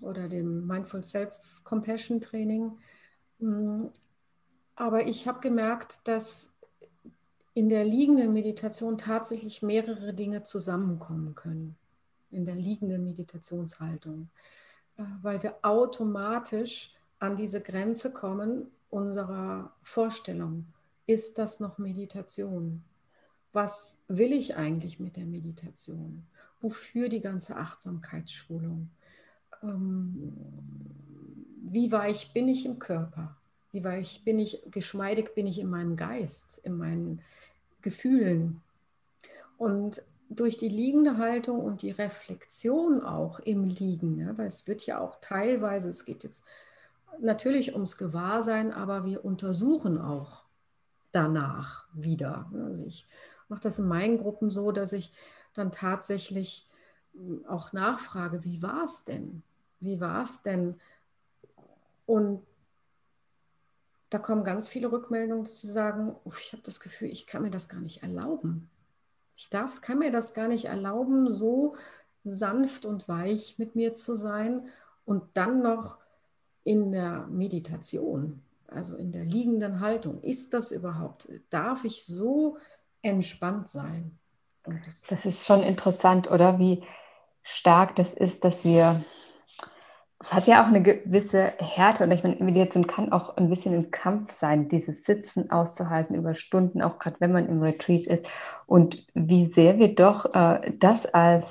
oder 0.00 0.28
dem 0.28 0.64
Mindful 0.66 1.02
Self-Compassion 1.02 2.20
Training. 2.20 2.78
Mm, 3.38 3.86
aber 4.74 5.06
ich 5.06 5.26
habe 5.26 5.40
gemerkt, 5.40 6.00
dass 6.04 6.52
in 7.54 7.68
der 7.68 7.84
liegenden 7.84 8.32
Meditation 8.32 8.98
tatsächlich 8.98 9.62
mehrere 9.62 10.14
Dinge 10.14 10.44
zusammenkommen 10.44 11.34
können 11.34 11.76
in 12.30 12.44
der 12.44 12.54
liegenden 12.54 13.04
Meditationshaltung, 13.04 14.28
äh, 14.96 15.02
weil 15.22 15.42
wir 15.42 15.56
automatisch 15.62 16.94
an 17.18 17.36
diese 17.36 17.60
Grenze 17.60 18.12
kommen 18.12 18.66
unserer 18.90 19.72
Vorstellung. 19.82 20.66
Ist 21.06 21.38
das 21.38 21.60
noch 21.60 21.78
Meditation? 21.78 22.82
Was 23.52 24.04
will 24.08 24.32
ich 24.32 24.56
eigentlich 24.56 25.00
mit 25.00 25.16
der 25.16 25.24
Meditation? 25.24 26.26
Wofür 26.60 27.08
die 27.08 27.20
ganze 27.20 27.56
Achtsamkeitsschulung? 27.56 28.90
Ähm, 29.62 30.32
wie 31.62 31.90
weich 31.92 32.32
bin 32.32 32.48
ich 32.48 32.64
im 32.64 32.78
Körper? 32.78 33.36
Wie 33.72 33.84
weich 33.84 34.22
bin 34.24 34.38
ich, 34.38 34.62
geschmeidig 34.70 35.34
bin 35.34 35.46
ich 35.46 35.58
in 35.58 35.68
meinem 35.68 35.96
Geist, 35.96 36.58
in 36.64 36.76
meinen 36.76 37.20
Gefühlen? 37.82 38.60
Und 39.56 40.02
durch 40.30 40.56
die 40.56 40.68
liegende 40.68 41.16
Haltung 41.16 41.60
und 41.60 41.82
die 41.82 41.90
Reflexion 41.90 43.02
auch 43.02 43.40
im 43.40 43.64
Liegen, 43.64 44.16
ne, 44.16 44.36
weil 44.36 44.46
es 44.46 44.66
wird 44.66 44.84
ja 44.86 45.00
auch 45.00 45.16
teilweise, 45.20 45.88
es 45.88 46.04
geht 46.04 46.24
jetzt 46.24 46.44
natürlich 47.20 47.72
ums 47.72 47.96
Gewahrsein, 47.96 48.72
aber 48.72 49.04
wir 49.04 49.24
untersuchen 49.24 49.98
auch 49.98 50.44
danach 51.12 51.86
wieder. 51.92 52.48
Ne. 52.52 52.64
Also 52.64 52.84
ich 52.84 53.06
mache 53.48 53.62
das 53.62 53.78
in 53.78 53.88
meinen 53.88 54.18
Gruppen 54.18 54.50
so, 54.50 54.72
dass 54.72 54.92
ich 54.92 55.12
dann 55.54 55.72
tatsächlich 55.72 56.66
hm, 57.14 57.46
auch 57.46 57.72
nachfrage, 57.72 58.44
wie 58.44 58.62
war 58.62 58.84
es 58.84 59.04
denn? 59.04 59.42
Wie 59.80 60.00
war 60.00 60.24
es 60.24 60.42
denn? 60.42 60.78
Und 62.04 62.42
da 64.10 64.18
kommen 64.18 64.44
ganz 64.44 64.68
viele 64.68 64.90
Rückmeldungen, 64.90 65.44
dass 65.44 65.60
sie 65.60 65.68
sagen, 65.68 66.16
oh, 66.24 66.32
ich 66.38 66.52
habe 66.52 66.62
das 66.62 66.80
Gefühl, 66.80 67.08
ich 67.08 67.26
kann 67.26 67.42
mir 67.42 67.50
das 67.50 67.68
gar 67.68 67.80
nicht 67.80 68.02
erlauben. 68.02 68.70
Ich 69.38 69.50
darf, 69.50 69.82
kann 69.82 70.00
mir 70.00 70.10
das 70.10 70.34
gar 70.34 70.48
nicht 70.48 70.64
erlauben, 70.64 71.30
so 71.30 71.76
sanft 72.24 72.84
und 72.84 73.08
weich 73.08 73.54
mit 73.56 73.76
mir 73.76 73.94
zu 73.94 74.16
sein 74.16 74.66
und 75.04 75.22
dann 75.34 75.62
noch 75.62 75.98
in 76.64 76.90
der 76.90 77.28
Meditation, 77.28 78.42
also 78.66 78.96
in 78.96 79.12
der 79.12 79.24
liegenden 79.24 79.78
Haltung. 79.78 80.20
Ist 80.22 80.54
das 80.54 80.72
überhaupt? 80.72 81.28
Darf 81.50 81.84
ich 81.84 82.04
so 82.04 82.56
entspannt 83.00 83.68
sein? 83.68 84.18
Das, 84.84 85.04
das 85.08 85.24
ist 85.24 85.46
schon 85.46 85.62
interessant, 85.62 86.28
oder 86.28 86.58
wie 86.58 86.82
stark 87.44 87.94
das 87.94 88.12
ist, 88.12 88.42
dass 88.42 88.64
wir 88.64 89.04
es 90.20 90.32
hat 90.32 90.46
ja 90.46 90.62
auch 90.62 90.68
eine 90.68 90.82
gewisse 90.82 91.52
Härte 91.58 92.02
und 92.02 92.10
ich 92.10 92.24
meine, 92.24 92.36
Meditation 92.36 92.88
kann 92.88 93.12
auch 93.12 93.36
ein 93.36 93.48
bisschen 93.48 93.74
ein 93.74 93.90
Kampf 93.90 94.32
sein, 94.32 94.68
dieses 94.68 95.04
Sitzen 95.04 95.50
auszuhalten 95.50 96.16
über 96.16 96.34
Stunden, 96.34 96.82
auch 96.82 96.98
gerade 96.98 97.16
wenn 97.20 97.32
man 97.32 97.48
im 97.48 97.62
Retreat 97.62 98.06
ist 98.06 98.28
und 98.66 99.06
wie 99.14 99.46
sehr 99.46 99.78
wir 99.78 99.94
doch 99.94 100.34
äh, 100.34 100.72
das 100.78 101.06
als 101.06 101.46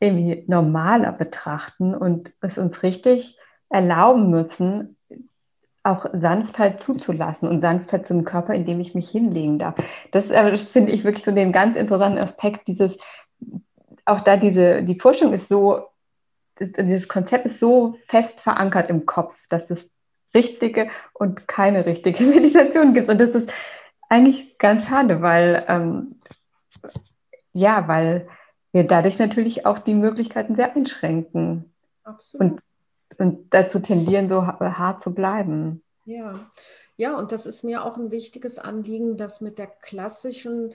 irgendwie 0.00 0.44
normaler 0.48 1.12
betrachten 1.12 1.94
und 1.94 2.32
es 2.40 2.58
uns 2.58 2.82
richtig 2.82 3.38
erlauben 3.68 4.28
müssen, 4.28 4.96
auch 5.84 6.06
Sanftheit 6.12 6.80
zuzulassen 6.80 7.48
und 7.48 7.60
Sanftheit 7.60 8.06
zum 8.06 8.24
Körper, 8.24 8.54
in 8.54 8.64
dem 8.64 8.80
ich 8.80 8.94
mich 8.94 9.08
hinlegen 9.08 9.58
darf. 9.58 9.74
Das, 10.10 10.30
äh, 10.30 10.56
finde 10.56 10.90
ich 10.90 11.04
wirklich 11.04 11.24
so 11.24 11.30
den 11.30 11.52
ganz 11.52 11.76
interessanten 11.76 12.18
Aspekt, 12.18 12.66
dieses, 12.66 12.96
auch 14.04 14.22
da 14.22 14.36
diese, 14.36 14.82
die 14.82 14.98
Forschung 14.98 15.32
ist 15.32 15.48
so 15.48 15.84
das, 16.56 16.72
dieses 16.72 17.08
Konzept 17.08 17.46
ist 17.46 17.60
so 17.60 17.98
fest 18.08 18.40
verankert 18.40 18.90
im 18.90 19.06
Kopf, 19.06 19.36
dass 19.48 19.70
es 19.70 19.88
richtige 20.34 20.90
und 21.12 21.48
keine 21.48 21.86
richtige 21.86 22.24
Meditation 22.24 22.94
gibt. 22.94 23.08
Und 23.08 23.18
das 23.18 23.34
ist 23.34 23.52
eigentlich 24.08 24.58
ganz 24.58 24.86
schade, 24.88 25.22
weil 25.22 25.64
ähm, 25.68 26.20
ja, 27.52 27.88
weil 27.88 28.28
wir 28.72 28.84
dadurch 28.84 29.18
natürlich 29.18 29.64
auch 29.64 29.78
die 29.78 29.94
Möglichkeiten 29.94 30.56
sehr 30.56 30.74
einschränken. 30.74 31.72
Absolut. 32.02 32.52
Und, 32.52 32.62
und 33.18 33.54
dazu 33.54 33.78
tendieren, 33.78 34.28
so 34.28 34.46
hart 34.46 35.00
zu 35.00 35.14
bleiben. 35.14 35.82
Ja. 36.04 36.50
ja, 36.96 37.16
und 37.16 37.32
das 37.32 37.46
ist 37.46 37.62
mir 37.62 37.84
auch 37.84 37.96
ein 37.96 38.10
wichtiges 38.10 38.58
Anliegen, 38.58 39.16
dass 39.16 39.40
mit 39.40 39.58
der 39.58 39.68
klassischen 39.68 40.74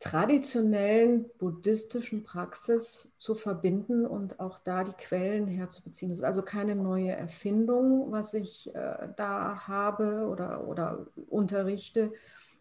traditionellen 0.00 1.26
buddhistischen 1.38 2.24
Praxis 2.24 3.12
zu 3.18 3.34
verbinden 3.34 4.06
und 4.06 4.40
auch 4.40 4.58
da 4.58 4.82
die 4.82 4.94
Quellen 4.94 5.46
herzubeziehen. 5.46 6.08
Das 6.08 6.20
ist 6.20 6.24
also 6.24 6.42
keine 6.42 6.74
neue 6.74 7.12
Erfindung, 7.12 8.10
was 8.10 8.32
ich 8.32 8.74
äh, 8.74 9.08
da 9.16 9.68
habe 9.68 10.26
oder, 10.26 10.66
oder 10.66 11.06
unterrichte, 11.28 12.12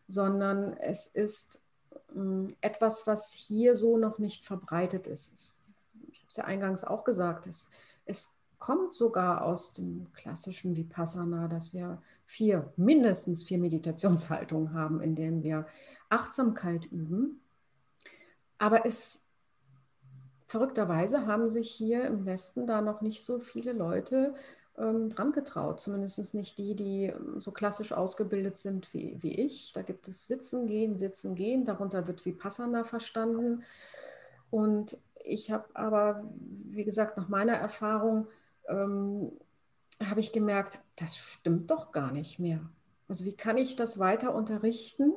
sondern 0.09 0.73
es 0.73 1.07
ist 1.07 1.61
äh, 2.13 2.53
etwas, 2.59 3.07
was 3.07 3.31
hier 3.31 3.73
so 3.77 3.97
noch 3.97 4.19
nicht 4.19 4.43
verbreitet 4.43 5.07
ist. 5.07 5.61
Ich 6.11 6.19
habe 6.19 6.29
es 6.29 6.35
ja 6.35 6.43
eingangs 6.43 6.83
auch 6.83 7.05
gesagt, 7.05 7.47
es, 7.47 7.69
es 8.03 8.41
kommt 8.57 8.93
sogar 8.93 9.45
aus 9.45 9.71
dem 9.71 10.11
klassischen 10.11 10.75
Vipassana, 10.75 11.47
dass 11.47 11.73
wir 11.73 12.01
vier, 12.25 12.73
mindestens 12.75 13.45
vier 13.45 13.59
Meditationshaltungen 13.59 14.73
haben, 14.73 14.99
in 14.99 15.15
denen 15.15 15.41
wir 15.41 15.65
Achtsamkeit 16.09 16.85
üben. 16.91 17.41
Aber 18.57 18.85
es 18.85 19.21
verrückterweise 20.47 21.27
haben 21.27 21.47
sich 21.49 21.69
hier 21.69 22.05
im 22.05 22.25
Westen 22.25 22.65
da 22.65 22.81
noch 22.81 23.01
nicht 23.01 23.23
so 23.23 23.39
viele 23.39 23.71
Leute 23.71 24.33
ähm, 24.77 25.09
dran 25.09 25.31
getraut, 25.31 25.79
zumindest 25.79 26.33
nicht 26.33 26.57
die, 26.57 26.75
die 26.75 27.05
ähm, 27.05 27.39
so 27.39 27.51
klassisch 27.51 27.91
ausgebildet 27.91 28.57
sind 28.57 28.93
wie, 28.93 29.17
wie 29.21 29.39
ich. 29.39 29.73
Da 29.73 29.83
gibt 29.83 30.07
es 30.07 30.25
Sitzen, 30.27 30.67
Gehen, 30.67 30.97
Sitzen, 30.97 31.35
Gehen, 31.35 31.65
darunter 31.65 32.07
wird 32.07 32.25
Vipassana 32.25 32.83
verstanden. 32.83 33.63
Und 34.49 34.99
ich 35.23 35.51
habe 35.51 35.65
aber, 35.75 36.23
wie 36.39 36.85
gesagt, 36.85 37.17
nach 37.17 37.29
meiner 37.29 37.53
Erfahrung, 37.53 38.27
ähm, 38.67 39.31
habe 40.03 40.21
ich 40.21 40.31
gemerkt, 40.31 40.79
das 40.95 41.17
stimmt 41.17 41.69
doch 41.69 41.91
gar 41.91 42.11
nicht 42.11 42.39
mehr. 42.39 42.61
Also 43.07 43.25
wie 43.25 43.33
kann 43.33 43.57
ich 43.57 43.75
das 43.75 43.99
weiter 43.99 44.33
unterrichten 44.33 45.11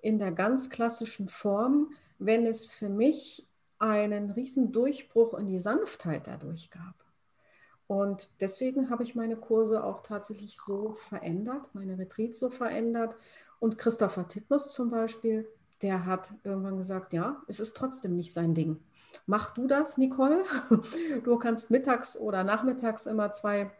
in 0.00 0.18
der 0.18 0.32
ganz 0.32 0.70
klassischen 0.70 1.28
Form, 1.28 1.90
wenn 2.18 2.46
es 2.46 2.70
für 2.70 2.88
mich 2.88 3.46
einen 3.78 4.30
riesen 4.30 4.72
Durchbruch 4.72 5.34
in 5.34 5.46
die 5.46 5.58
Sanftheit 5.60 6.26
dadurch 6.26 6.70
gab? 6.70 6.94
Und 7.86 8.30
deswegen 8.40 8.90
habe 8.90 9.02
ich 9.02 9.14
meine 9.14 9.36
Kurse 9.36 9.82
auch 9.82 10.02
tatsächlich 10.02 10.60
so 10.60 10.92
verändert, 10.92 11.74
meine 11.74 11.98
Retreats 11.98 12.38
so 12.38 12.50
verändert. 12.50 13.16
Und 13.60 13.78
Christopher 13.78 14.28
Titmus 14.28 14.70
zum 14.70 14.90
Beispiel, 14.90 15.48
der 15.80 16.04
hat 16.04 16.34
irgendwann 16.44 16.76
gesagt, 16.76 17.12
ja, 17.14 17.42
es 17.48 17.60
ist 17.60 17.76
trotzdem 17.76 18.14
nicht 18.14 18.32
sein 18.32 18.54
Ding. 18.54 18.78
Mach 19.26 19.54
du 19.54 19.66
das, 19.66 19.96
Nicole. 19.96 20.44
Du 21.24 21.38
kannst 21.38 21.70
mittags 21.70 22.18
oder 22.18 22.44
nachmittags 22.44 23.06
immer 23.06 23.32
zwei 23.32 23.70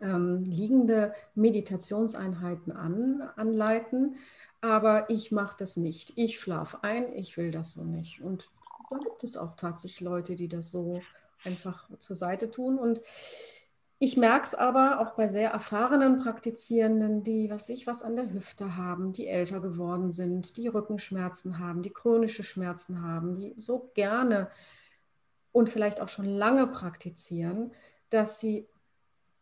ähm, 0.00 0.44
liegende 0.44 1.12
Meditationseinheiten 1.34 2.72
an, 2.72 3.20
anleiten, 3.36 4.16
aber 4.62 5.10
ich 5.10 5.32
mache 5.32 5.56
das 5.58 5.76
nicht. 5.76 6.12
Ich 6.16 6.38
schlafe 6.40 6.82
ein, 6.82 7.12
ich 7.12 7.36
will 7.36 7.50
das 7.50 7.72
so 7.72 7.84
nicht. 7.84 8.22
Und 8.22 8.48
da 8.90 8.96
gibt 8.98 9.24
es 9.24 9.36
auch 9.36 9.54
tatsächlich 9.54 10.00
Leute, 10.00 10.36
die 10.36 10.48
das 10.48 10.70
so 10.70 11.02
einfach 11.44 11.88
zur 11.98 12.16
Seite 12.16 12.50
tun. 12.50 12.78
Und 12.78 13.02
ich 13.98 14.16
merke 14.16 14.46
es 14.46 14.54
aber 14.54 15.00
auch 15.00 15.14
bei 15.16 15.26
sehr 15.28 15.50
erfahrenen 15.50 16.18
Praktizierenden, 16.18 17.24
die, 17.24 17.50
was 17.50 17.68
ich, 17.68 17.86
was 17.86 18.02
an 18.04 18.16
der 18.16 18.32
Hüfte 18.32 18.76
haben, 18.76 19.12
die 19.12 19.26
älter 19.26 19.60
geworden 19.60 20.12
sind, 20.12 20.56
die 20.56 20.68
Rückenschmerzen 20.68 21.58
haben, 21.58 21.82
die 21.82 21.92
chronische 21.92 22.44
Schmerzen 22.44 23.02
haben, 23.02 23.36
die 23.36 23.54
so 23.56 23.90
gerne 23.94 24.48
und 25.50 25.70
vielleicht 25.70 26.00
auch 26.00 26.08
schon 26.08 26.24
lange 26.24 26.68
praktizieren, 26.68 27.72
dass 28.10 28.38
sie 28.38 28.68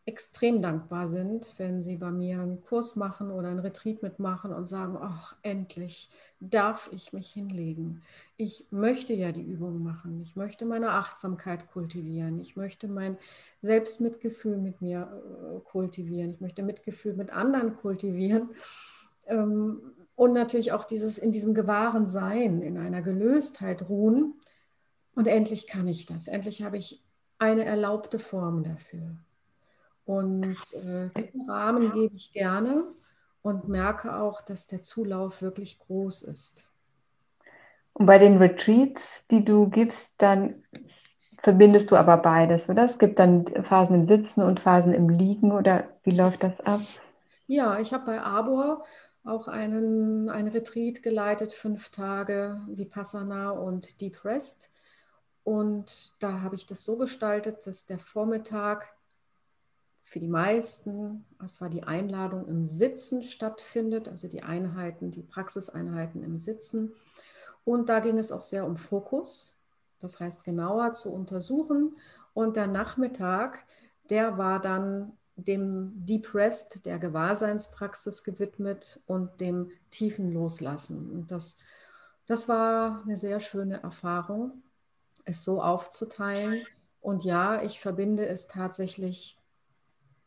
extrem 0.07 0.63
dankbar 0.63 1.09
sind, 1.09 1.55
wenn 1.59 1.83
sie 1.83 1.97
bei 1.97 2.11
mir 2.11 2.41
einen 2.41 2.63
Kurs 2.63 2.97
machen 2.97 3.31
oder 3.31 3.49
einen 3.49 3.59
Retreat 3.59 4.03
mitmachen 4.03 4.53
und 4.53 4.65
sagen, 4.65 4.99
ach, 5.01 5.37
endlich 5.43 6.11
darf 6.41 6.89
ich 6.93 7.13
mich 7.13 7.31
hinlegen. 7.31 8.03
Ich 8.37 8.67
möchte 8.71 9.13
ja 9.13 9.31
die 9.31 9.43
Übung 9.43 9.83
machen. 9.83 10.21
Ich 10.23 10.37
möchte 10.37 10.65
meine 10.65 10.91
Achtsamkeit 10.93 11.71
kultivieren. 11.71 12.41
Ich 12.41 12.57
möchte 12.57 12.89
mein 12.89 13.19
Selbstmitgefühl 13.61 14.57
mit 14.57 14.81
mir 14.81 15.01
äh, 15.03 15.61
kultivieren. 15.61 16.31
Ich 16.31 16.41
möchte 16.41 16.63
Mitgefühl 16.63 17.15
mit 17.15 17.31
anderen 17.31 17.77
kultivieren. 17.77 18.51
Ähm, 19.27 19.83
und 20.17 20.33
natürlich 20.33 20.73
auch 20.73 20.85
dieses 20.85 21.19
in 21.19 21.31
diesem 21.31 21.55
gewahren 21.55 22.07
Sein, 22.07 22.63
in 22.63 22.79
einer 22.79 23.03
Gelöstheit 23.03 23.89
ruhen. 23.89 24.35
Und 25.15 25.27
endlich 25.27 25.67
kann 25.67 25.87
ich 25.89 26.07
das. 26.07 26.27
Endlich 26.27 26.63
habe 26.63 26.79
ich 26.79 27.03
eine 27.39 27.65
erlaubte 27.65 28.19
Form 28.19 28.65
dafür. 28.65 29.17
Und 30.11 30.57
äh, 30.73 31.09
diesen 31.17 31.49
Rahmen 31.49 31.93
gebe 31.93 32.17
ich 32.17 32.33
gerne 32.33 32.83
und 33.43 33.69
merke 33.69 34.17
auch, 34.17 34.41
dass 34.41 34.67
der 34.67 34.83
Zulauf 34.83 35.41
wirklich 35.41 35.79
groß 35.79 36.23
ist. 36.23 36.69
Und 37.93 38.07
bei 38.07 38.19
den 38.19 38.39
Retreats, 38.39 39.03
die 39.31 39.45
du 39.45 39.71
gibst, 39.71 40.13
dann 40.19 40.65
verbindest 41.39 41.93
du 41.93 41.97
aber 41.97 42.17
beides, 42.17 42.69
oder? 42.69 42.87
Es 42.87 42.99
gibt 42.99 43.21
dann 43.21 43.47
Phasen 43.63 44.01
im 44.01 44.07
Sitzen 44.07 44.43
und 44.43 44.59
Phasen 44.59 44.95
im 44.95 45.11
Liegen, 45.11 45.53
oder 45.53 45.85
wie 46.03 46.11
läuft 46.11 46.43
das 46.43 46.61
ab? 46.61 46.81
Ja, 47.47 47.79
ich 47.79 47.93
habe 47.93 48.07
bei 48.07 48.21
Arbor 48.21 48.85
auch 49.25 49.47
einen, 49.47 50.29
ein 50.29 50.49
Retreat 50.49 51.05
geleitet, 51.05 51.53
fünf 51.53 51.91
Tage 51.91 52.61
Vipassana 52.67 53.51
und 53.51 54.01
Deep 54.01 54.25
Rest. 54.25 54.71
Und 55.45 56.17
da 56.19 56.41
habe 56.41 56.57
ich 56.57 56.67
das 56.67 56.83
so 56.83 56.99
gestaltet, 56.99 57.65
dass 57.65 57.87
der 57.87 58.01
Vormittag 58.01 58.89
für 60.03 60.21
die 60.21 60.29
meisten, 60.29 61.25
es 61.45 61.61
war 61.61 61.69
die 61.69 61.85
Einladung 61.85 62.49
im 62.49 62.65
Sitzen 62.65 63.23
stattfindet, 63.23 64.09
also 64.09 64.29
die 64.29 64.43
Einheiten, 64.43 65.11
die 65.11 65.23
Praxiseinheiten 65.23 66.23
im 66.23 66.39
Sitzen. 66.39 66.93
Und 67.65 67.89
da 67.89 68.01
ging 68.01 68.19
es 68.19 68.33
auch 68.33 68.43
sehr 68.43 68.67
um 68.67 68.77
Fokus, 68.77 69.59
das 69.99 70.19
heißt 70.19 70.45
genauer 70.45 70.95
zu 70.95 71.13
untersuchen. 71.13 71.97
Und 72.35 72.57
der 72.57 72.67
Nachmittag, 72.67 73.65
der 74.09 74.39
war 74.39 74.61
dann 74.61 75.13
dem 75.37 75.93
Deep 76.05 76.35
Rest, 76.35 76.87
der 76.87 76.99
Gewahrseinspraxis 76.99 78.25
gewidmet 78.25 79.01
und 79.07 79.41
dem 79.41 79.71
tiefen 79.91 80.33
Loslassen. 80.33 81.11
Und 81.11 81.31
das, 81.31 81.59
das 82.27 82.49
war 82.49 83.03
eine 83.05 83.17
sehr 83.17 83.41
schöne 83.41 83.83
Erfahrung, 83.83 84.63
es 85.25 85.45
so 85.45 85.63
aufzuteilen. 85.63 86.67
Und 87.01 87.25
ja, 87.25 87.63
ich 87.63 87.81
verbinde 87.81 88.27
es 88.27 88.47
tatsächlich 88.47 89.40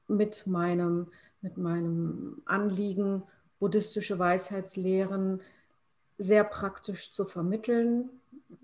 mit 0.08 0.48
meinem, 0.48 1.08
mit 1.42 1.58
meinem 1.58 2.42
Anliegen, 2.46 3.24
buddhistische 3.60 4.20
Weisheitslehren 4.20 5.42
sehr 6.18 6.44
praktisch 6.44 7.12
zu 7.12 7.26
vermitteln 7.26 8.10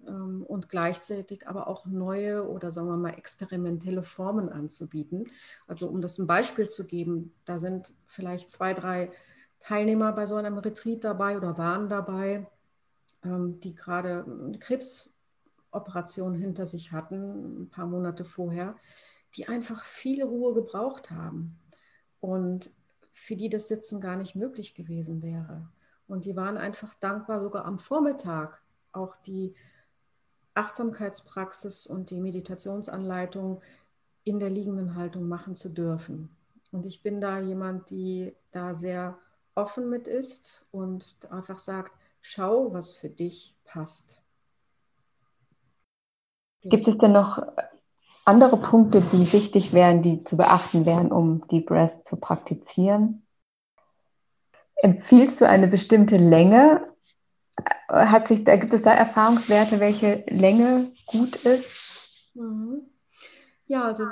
ähm, 0.08 0.44
und 0.48 0.70
gleichzeitig 0.70 1.48
aber 1.48 1.68
auch 1.68 1.86
neue 1.86 2.48
oder 2.48 2.72
sagen 2.72 2.88
wir 2.88 2.98
mal 2.98 3.12
experimentelle 3.12 4.04
Formen 4.04 4.50
anzubieten. 4.50 5.28
Also 5.68 5.88
um 5.88 6.02
das 6.02 6.20
ein 6.20 6.28
Beispiel 6.28 6.68
zu 6.70 6.86
geben, 6.86 7.34
da 7.46 7.60
sind 7.60 7.94
vielleicht 8.06 8.52
zwei, 8.52 8.74
drei 8.74 9.12
Teilnehmer 9.60 10.12
bei 10.14 10.26
so 10.26 10.36
einem 10.36 10.58
Retreat 10.58 11.04
dabei 11.04 11.38
oder 11.38 11.58
waren 11.58 11.90
dabei, 11.90 12.48
ähm, 13.24 13.60
die 13.60 13.76
gerade 13.76 14.26
eine 14.26 14.60
Krebsoperation 14.60 16.36
hinter 16.36 16.68
sich 16.68 16.92
hatten, 16.92 17.64
ein 17.64 17.70
paar 17.70 17.86
Monate 17.88 18.26
vorher 18.26 18.76
die 19.36 19.48
einfach 19.48 19.84
viel 19.84 20.24
Ruhe 20.24 20.54
gebraucht 20.54 21.12
haben 21.12 21.60
und 22.20 22.72
für 23.12 23.36
die 23.36 23.50
das 23.50 23.68
Sitzen 23.68 24.02
gar 24.02 24.16
nicht 24.16 24.36
möglich 24.36 24.74
gewesen 24.76 25.22
wäre. 25.22 25.70
Und 26.08 26.26
die 26.26 26.36
waren 26.36 26.58
einfach 26.58 26.96
dankbar, 26.96 27.42
sogar 27.42 27.66
am 27.66 27.80
Vormittag 27.80 28.62
auch 28.92 29.16
die 29.16 29.54
Achtsamkeitspraxis 30.56 31.86
und 31.86 32.10
die 32.10 32.20
Meditationsanleitung 32.20 33.62
in 34.24 34.40
der 34.40 34.50
liegenden 34.50 34.96
Haltung 34.96 35.28
machen 35.28 35.56
zu 35.56 35.70
dürfen. 35.70 36.36
Und 36.72 36.86
ich 36.86 37.02
bin 37.04 37.22
da 37.22 37.40
jemand, 37.40 37.90
die 37.90 38.36
da 38.52 38.76
sehr 38.76 39.18
offen 39.56 39.90
mit 39.90 40.08
ist 40.08 40.66
und 40.72 41.18
einfach 41.32 41.60
sagt, 41.60 41.92
schau, 42.22 42.74
was 42.74 42.94
für 42.94 43.10
dich 43.10 43.56
passt. 43.64 44.22
Gibt 46.62 46.88
es 46.88 46.98
denn 46.98 47.14
noch 47.14 47.42
andere 48.26 48.58
Punkte, 48.58 49.02
die 49.02 49.32
wichtig 49.32 49.74
wären, 49.74 50.02
die 50.02 50.24
zu 50.24 50.38
beachten 50.38 50.86
wären, 50.86 51.12
um 51.12 51.48
Deep 51.48 51.72
Rest 51.72 52.06
zu 52.06 52.18
praktizieren? 52.18 53.26
Empfiehlst 54.76 55.42
du 55.42 55.48
eine 55.48 55.68
bestimmte 55.68 56.18
Länge? 56.18 56.88
Hat 57.90 58.28
sich, 58.28 58.44
da, 58.44 58.56
gibt 58.56 58.74
es 58.74 58.84
da 58.84 58.94
Erfahrungswerte, 58.94 59.80
welche 59.80 60.24
Länge 60.28 60.92
gut 61.06 61.36
ist? 61.38 62.32
Mhm. 62.36 62.82
Ja, 63.68 63.86
also 63.86 64.06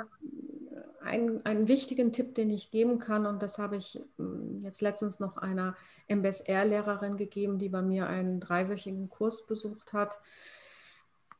ein, 1.02 1.44
einen 1.44 1.68
wichtigen 1.68 2.12
Tipp, 2.12 2.34
den 2.34 2.50
ich 2.50 2.70
geben 2.70 2.98
kann, 2.98 3.26
und 3.26 3.42
das 3.42 3.58
habe 3.58 3.76
ich 3.76 4.00
hm, 4.18 4.62
jetzt 4.62 4.82
letztens 4.82 5.20
noch 5.20 5.36
einer 5.36 5.74
MBSR-Lehrerin 6.08 7.16
gegeben, 7.16 7.58
die 7.58 7.68
bei 7.68 7.82
mir 7.82 8.06
einen 8.06 8.40
dreiwöchigen 8.40 9.08
Kurs 9.08 9.46
besucht 9.46 9.92
hat, 9.92 10.18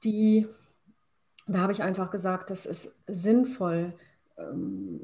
die 0.04 0.48
da 1.48 1.60
habe 1.60 1.72
ich 1.72 1.82
einfach 1.82 2.10
gesagt, 2.10 2.50
das 2.50 2.66
ist 2.66 2.94
sinnvoll, 3.06 3.94
ähm, 4.36 5.00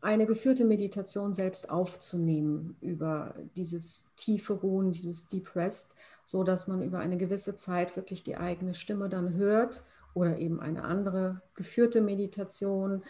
eine 0.00 0.26
geführte 0.26 0.64
Meditation 0.64 1.32
selbst 1.32 1.70
aufzunehmen 1.70 2.76
über 2.80 3.34
dieses 3.56 4.14
tiefe 4.16 4.52
Ruhen, 4.52 4.92
dieses 4.92 5.28
Deep 5.28 5.56
Rest, 5.56 5.96
so 6.26 6.44
dass 6.44 6.68
man 6.68 6.82
über 6.82 6.98
eine 6.98 7.16
gewisse 7.16 7.56
Zeit 7.56 7.96
wirklich 7.96 8.22
die 8.22 8.36
eigene 8.36 8.74
Stimme 8.74 9.08
dann 9.08 9.34
hört 9.34 9.82
oder 10.12 10.36
eben 10.38 10.60
eine 10.60 10.84
andere 10.84 11.40
geführte 11.54 12.02
Meditation, 12.02 13.02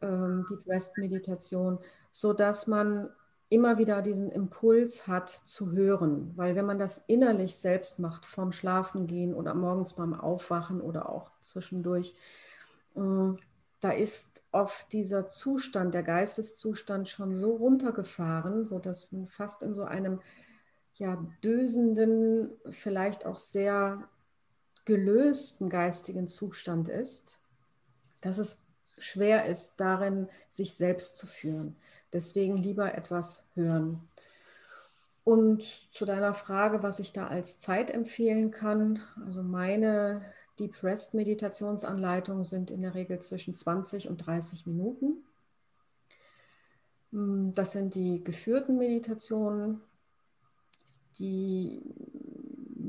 ähm, 0.00 0.46
Deep 0.48 0.66
Rest 0.66 0.96
Meditation, 0.98 1.78
so 2.10 2.32
dass 2.32 2.66
man 2.66 3.10
immer 3.50 3.78
wieder 3.78 4.00
diesen 4.00 4.30
Impuls 4.30 5.08
hat 5.08 5.28
zu 5.28 5.72
hören, 5.72 6.32
weil 6.36 6.54
wenn 6.54 6.64
man 6.64 6.78
das 6.78 6.98
innerlich 6.98 7.56
selbst 7.56 7.98
macht, 7.98 8.24
vorm 8.24 8.52
Schlafengehen 8.52 9.34
oder 9.34 9.54
morgens 9.54 9.94
beim 9.94 10.14
Aufwachen 10.14 10.80
oder 10.80 11.08
auch 11.08 11.32
zwischendurch, 11.40 12.14
mm, 12.94 13.34
da 13.80 13.90
ist 13.90 14.42
oft 14.52 14.92
dieser 14.92 15.26
Zustand, 15.26 15.94
der 15.94 16.04
Geisteszustand 16.04 17.08
schon 17.08 17.34
so 17.34 17.56
runtergefahren, 17.56 18.64
sodass 18.64 19.10
man 19.10 19.26
fast 19.26 19.62
in 19.62 19.74
so 19.74 19.82
einem 19.84 20.20
ja, 20.94 21.16
dösenden, 21.42 22.50
vielleicht 22.70 23.26
auch 23.26 23.38
sehr 23.38 24.08
gelösten 24.84 25.68
geistigen 25.68 26.28
Zustand 26.28 26.88
ist, 26.88 27.40
dass 28.20 28.38
es 28.38 28.62
schwer 28.98 29.46
ist, 29.46 29.80
darin 29.80 30.28
sich 30.50 30.74
selbst 30.74 31.16
zu 31.16 31.26
führen. 31.26 31.76
Deswegen 32.12 32.56
lieber 32.56 32.94
etwas 32.94 33.46
hören. 33.54 34.08
Und 35.22 35.62
zu 35.92 36.04
deiner 36.04 36.34
Frage, 36.34 36.82
was 36.82 36.98
ich 36.98 37.12
da 37.12 37.28
als 37.28 37.60
Zeit 37.60 37.90
empfehlen 37.90 38.50
kann, 38.50 39.00
also 39.24 39.42
meine 39.42 40.22
Deep 40.58 40.82
Rest 40.82 41.14
Meditationsanleitungen 41.14 42.44
sind 42.44 42.70
in 42.70 42.82
der 42.82 42.94
Regel 42.94 43.20
zwischen 43.20 43.54
20 43.54 44.08
und 44.08 44.18
30 44.18 44.66
Minuten. 44.66 45.24
Hm, 47.12 47.54
das 47.54 47.72
sind 47.72 47.94
die 47.94 48.24
geführten 48.24 48.78
Meditationen, 48.78 49.80
die, 51.18 51.82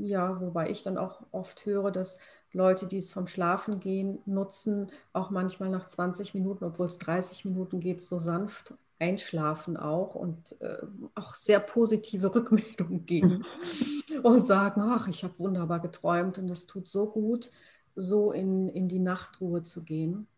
ja, 0.00 0.40
wobei 0.40 0.70
ich 0.70 0.82
dann 0.82 0.98
auch 0.98 1.22
oft 1.32 1.66
höre, 1.66 1.90
dass 1.90 2.18
Leute, 2.52 2.86
die 2.86 2.98
es 2.98 3.10
vom 3.10 3.26
Schlafen 3.26 3.80
gehen, 3.80 4.20
nutzen, 4.26 4.90
auch 5.12 5.30
manchmal 5.30 5.70
nach 5.70 5.86
20 5.86 6.34
Minuten, 6.34 6.64
obwohl 6.64 6.86
es 6.86 6.98
30 6.98 7.44
Minuten 7.44 7.80
geht, 7.80 8.00
so 8.02 8.18
sanft 8.18 8.74
einschlafen 9.02 9.76
auch 9.76 10.14
und 10.14 10.60
äh, 10.60 10.78
auch 11.16 11.34
sehr 11.34 11.58
positive 11.58 12.32
Rückmeldungen 12.34 13.04
geben 13.04 13.44
und 14.22 14.46
sagen, 14.46 14.80
ach, 14.80 15.08
ich 15.08 15.24
habe 15.24 15.38
wunderbar 15.38 15.80
geträumt 15.80 16.38
und 16.38 16.48
es 16.48 16.66
tut 16.66 16.88
so 16.88 17.06
gut, 17.06 17.50
so 17.96 18.30
in, 18.32 18.68
in 18.68 18.88
die 18.88 19.00
Nachtruhe 19.00 19.62
zu 19.62 19.84
gehen. 19.84 20.28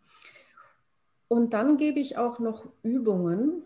Und 1.29 1.53
dann 1.53 1.77
gebe 1.77 2.01
ich 2.01 2.17
auch 2.17 2.39
noch 2.39 2.67
Übungen, 2.83 3.63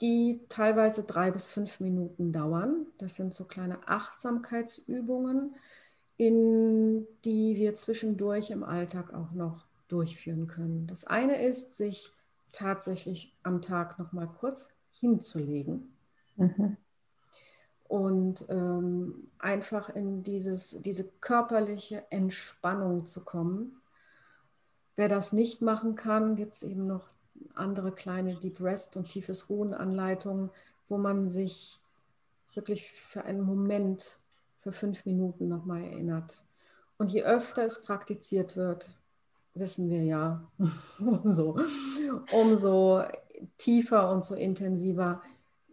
die 0.00 0.40
teilweise 0.48 1.04
drei 1.04 1.30
bis 1.30 1.46
fünf 1.46 1.78
Minuten 1.80 2.32
dauern. 2.32 2.86
Das 2.98 3.14
sind 3.14 3.34
so 3.34 3.44
kleine 3.44 3.86
Achtsamkeitsübungen, 3.86 5.54
in 6.16 7.06
die 7.24 7.56
wir 7.56 7.74
zwischendurch 7.74 8.50
im 8.50 8.64
Alltag 8.64 9.14
auch 9.14 9.32
noch 9.32 9.66
durchführen 9.88 10.46
können. 10.46 10.86
Das 10.86 11.04
eine 11.04 11.42
ist, 11.42 11.76
sich 11.76 12.12
tatsächlich 12.52 13.36
am 13.42 13.62
Tag 13.62 13.98
noch 13.98 14.12
mal 14.12 14.26
kurz 14.26 14.72
hinzulegen 14.92 15.92
mhm. 16.36 16.76
und 17.88 18.44
ähm, 18.48 19.28
einfach 19.38 19.88
in 19.90 20.22
dieses, 20.22 20.80
diese 20.82 21.04
körperliche 21.20 22.04
Entspannung 22.10 23.06
zu 23.06 23.24
kommen. 23.24 23.80
Wer 24.96 25.08
das 25.08 25.32
nicht 25.32 25.62
machen 25.62 25.94
kann, 25.94 26.36
gibt 26.36 26.54
es 26.54 26.62
eben 26.62 26.86
noch 26.86 27.06
andere 27.54 27.92
kleine 27.92 28.36
Deep 28.36 28.60
Rest 28.60 28.96
und 28.96 29.08
tiefes 29.08 29.48
Ruhen 29.48 29.72
Anleitungen, 29.72 30.50
wo 30.88 30.98
man 30.98 31.30
sich 31.30 31.80
wirklich 32.54 32.90
für 32.90 33.24
einen 33.24 33.42
Moment, 33.42 34.18
für 34.60 34.72
fünf 34.72 35.06
Minuten 35.06 35.48
nochmal 35.48 35.82
erinnert. 35.82 36.42
Und 36.98 37.08
je 37.08 37.22
öfter 37.22 37.64
es 37.64 37.80
praktiziert 37.80 38.56
wird, 38.56 38.90
wissen 39.54 39.88
wir 39.88 40.02
ja, 40.02 40.50
umso, 40.98 41.58
umso 42.32 43.02
tiefer 43.58 44.10
und 44.10 44.24
so 44.24 44.34
intensiver 44.34 45.22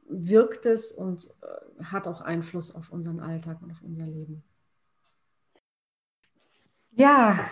wirkt 0.10 0.66
es 0.66 0.92
und 0.92 1.28
äh, 1.42 1.84
hat 1.84 2.08
auch 2.08 2.22
Einfluss 2.22 2.74
auf 2.74 2.92
unseren 2.92 3.20
Alltag 3.20 3.62
und 3.62 3.72
auf 3.72 3.82
unser 3.82 4.06
Leben. 4.06 4.44
Ja, 6.92 7.50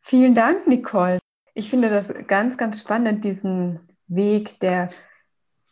vielen 0.00 0.34
Dank, 0.34 0.66
Nicole. 0.66 1.18
Ich 1.54 1.70
finde 1.70 1.90
das 1.90 2.06
ganz, 2.26 2.56
ganz 2.56 2.80
spannend, 2.80 3.24
diesen 3.24 3.80
Weg 4.08 4.58
der 4.60 4.90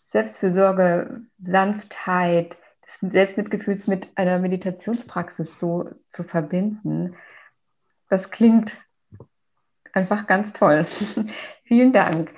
Selbstfürsorge, 0.06 1.22
Sanftheit, 1.38 2.56
des 2.84 3.12
Selbstmitgefühls 3.12 3.86
mit 3.86 4.16
einer 4.16 4.38
Meditationspraxis 4.38 5.58
so 5.58 5.90
zu 6.08 6.22
verbinden. 6.22 7.16
Das 8.08 8.30
klingt 8.30 8.76
einfach 9.94 10.26
ganz 10.26 10.52
toll. 10.52 10.84
Vielen 11.64 11.92
Dank. 11.92 12.32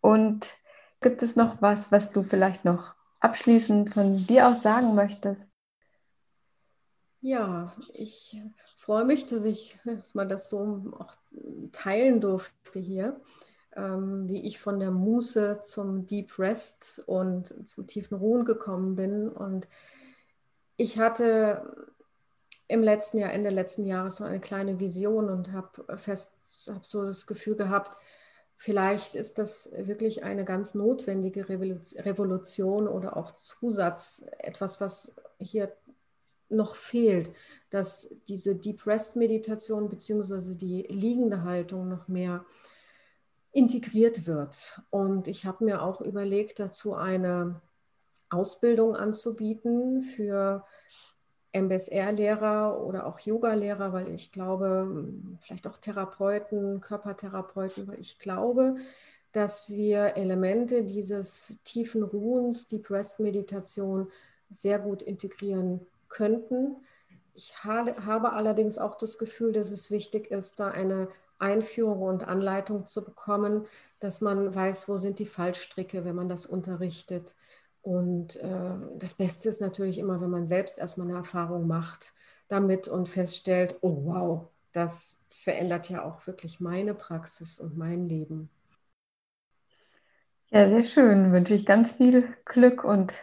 Und 0.00 0.54
gibt 1.00 1.22
es 1.22 1.36
noch 1.36 1.62
was, 1.62 1.92
was 1.92 2.10
du 2.10 2.22
vielleicht 2.22 2.64
noch 2.64 2.94
abschließend 3.20 3.94
von 3.94 4.26
dir 4.26 4.48
aus 4.48 4.62
sagen 4.62 4.94
möchtest? 4.94 5.46
Ja, 7.20 7.72
ich 7.92 8.42
freue 8.74 9.04
mich, 9.04 9.26
dass 9.26 9.44
ich 9.44 9.78
dass 9.84 10.14
man 10.14 10.28
das 10.28 10.50
so 10.50 10.92
auch 10.98 11.14
teilen 11.70 12.20
durfte 12.20 12.80
hier, 12.80 13.20
ähm, 13.76 14.28
wie 14.28 14.44
ich 14.44 14.58
von 14.58 14.80
der 14.80 14.90
Muße 14.90 15.60
zum 15.62 16.04
Deep 16.04 16.36
Rest 16.40 17.04
und 17.06 17.68
zum 17.68 17.86
tiefen 17.86 18.16
Ruhen 18.18 18.44
gekommen 18.44 18.96
bin. 18.96 19.28
Und 19.28 19.68
ich 20.76 20.98
hatte 20.98 21.91
im 22.72 22.82
letzten 22.82 23.18
Jahr, 23.18 23.32
Ende 23.32 23.50
letzten 23.50 23.84
Jahres 23.84 24.16
so 24.16 24.24
eine 24.24 24.40
kleine 24.40 24.80
Vision 24.80 25.28
und 25.28 25.52
habe 25.52 25.98
fest, 25.98 26.32
habe 26.68 26.80
so 26.82 27.04
das 27.04 27.26
Gefühl 27.26 27.54
gehabt, 27.54 27.98
vielleicht 28.56 29.14
ist 29.14 29.38
das 29.38 29.70
wirklich 29.76 30.24
eine 30.24 30.44
ganz 30.44 30.74
notwendige 30.74 31.48
Revolution 31.48 32.88
oder 32.88 33.16
auch 33.16 33.32
Zusatz, 33.32 34.26
etwas, 34.38 34.80
was 34.80 35.16
hier 35.38 35.70
noch 36.48 36.74
fehlt, 36.74 37.30
dass 37.70 38.14
diese 38.28 38.56
Deep 38.56 38.86
Rest 38.86 39.16
Meditation 39.16 39.88
bzw. 39.88 40.54
die 40.54 40.82
liegende 40.88 41.42
Haltung 41.42 41.88
noch 41.88 42.08
mehr 42.08 42.44
integriert 43.52 44.26
wird. 44.26 44.80
Und 44.88 45.28
ich 45.28 45.44
habe 45.44 45.64
mir 45.64 45.82
auch 45.82 46.00
überlegt, 46.00 46.58
dazu 46.58 46.94
eine 46.94 47.60
Ausbildung 48.30 48.96
anzubieten 48.96 50.02
für 50.02 50.64
MBSR-Lehrer 51.52 52.80
oder 52.82 53.06
auch 53.06 53.20
Yoga-Lehrer, 53.20 53.92
weil 53.92 54.08
ich 54.08 54.32
glaube, 54.32 55.08
vielleicht 55.40 55.66
auch 55.66 55.76
Therapeuten, 55.76 56.80
Körpertherapeuten, 56.80 57.88
weil 57.88 58.00
ich 58.00 58.18
glaube, 58.18 58.76
dass 59.32 59.70
wir 59.70 60.16
Elemente 60.16 60.84
dieses 60.84 61.58
tiefen 61.64 62.02
Ruhens, 62.02 62.68
Deep 62.68 62.90
Rest 62.90 63.20
Meditation 63.20 64.08
sehr 64.50 64.78
gut 64.78 65.02
integrieren 65.02 65.86
könnten. 66.08 66.76
Ich 67.34 67.64
habe 67.64 68.32
allerdings 68.32 68.78
auch 68.78 68.94
das 68.96 69.18
Gefühl, 69.18 69.52
dass 69.52 69.70
es 69.70 69.90
wichtig 69.90 70.30
ist, 70.30 70.60
da 70.60 70.68
eine 70.68 71.08
Einführung 71.38 72.02
und 72.02 72.24
Anleitung 72.28 72.86
zu 72.86 73.02
bekommen, 73.04 73.66
dass 74.00 74.20
man 74.20 74.54
weiß, 74.54 74.88
wo 74.88 74.96
sind 74.96 75.18
die 75.18 75.26
Fallstricke, 75.26 76.04
wenn 76.04 76.14
man 76.14 76.28
das 76.28 76.46
unterrichtet 76.46 77.34
und 77.82 78.36
äh, 78.36 78.74
das 78.96 79.14
Beste 79.14 79.48
ist 79.48 79.60
natürlich 79.60 79.98
immer, 79.98 80.20
wenn 80.20 80.30
man 80.30 80.44
selbst 80.44 80.78
erstmal 80.78 81.08
eine 81.08 81.16
Erfahrung 81.16 81.66
macht 81.66 82.12
damit 82.48 82.88
und 82.88 83.08
feststellt, 83.08 83.76
oh 83.80 84.04
wow, 84.04 84.48
das 84.72 85.28
verändert 85.32 85.88
ja 85.90 86.04
auch 86.04 86.26
wirklich 86.26 86.60
meine 86.60 86.94
Praxis 86.94 87.58
und 87.58 87.76
mein 87.76 88.08
Leben. 88.08 88.50
Ja, 90.50 90.68
sehr 90.68 90.82
schön. 90.82 91.32
Wünsche 91.32 91.54
ich 91.54 91.64
ganz 91.64 91.92
viel 91.92 92.28
Glück 92.44 92.84
und 92.84 93.14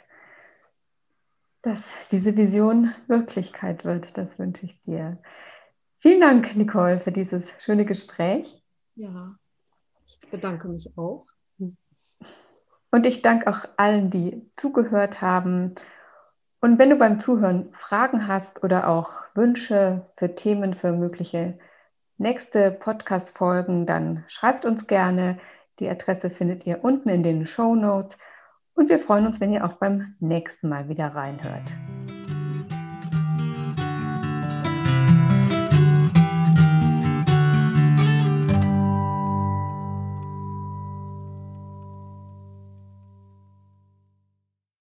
dass 1.62 1.80
diese 2.12 2.36
Vision 2.36 2.94
Wirklichkeit 3.08 3.86
wird. 3.86 4.18
Das 4.18 4.40
wünsche 4.40 4.66
ich 4.66 4.82
dir. 4.82 5.20
Vielen 6.00 6.22
Dank, 6.22 6.56
Nicole, 6.56 7.00
für 7.00 7.12
dieses 7.12 7.48
schöne 7.60 7.86
Gespräch. 7.86 8.64
Ja, 8.96 9.38
ich 10.08 10.30
bedanke 10.30 10.68
mich 10.68 10.98
auch. 10.98 11.29
Und 12.92 13.06
ich 13.06 13.22
danke 13.22 13.50
auch 13.50 13.66
allen, 13.78 14.10
die 14.10 14.50
zugehört 14.56 15.22
haben. 15.22 15.76
Und 16.62 16.80
wenn 16.80 16.90
du 16.90 16.98
beim 16.98 17.20
Zuhören 17.20 17.70
Fragen 17.74 18.28
hast 18.28 18.64
oder 18.64 18.88
auch 18.88 19.12
Wünsche 19.36 20.06
für 20.18 20.36
Themen 20.36 20.74
für 20.74 20.92
mögliche 20.92 21.58
nächste 22.18 22.72
Podcast-Folgen, 22.72 23.86
dann 23.86 24.26
schreibt 24.28 24.66
uns 24.66 24.88
gerne. 24.88 25.38
Die 25.80 25.90
Adresse 25.90 26.30
findet 26.30 26.66
ihr 26.66 26.84
unten 26.84 27.10
in 27.10 27.24
den 27.24 27.46
Show 27.46 27.76
Notes. 27.76 28.18
Und 28.74 28.90
wir 28.90 29.00
freuen 29.00 29.28
uns, 29.28 29.40
wenn 29.40 29.54
ihr 29.54 29.66
auch 29.66 29.74
beim 29.74 30.16
nächsten 30.20 30.68
Mal 30.68 30.90
wieder 30.90 31.08
reinhört. 31.08 31.99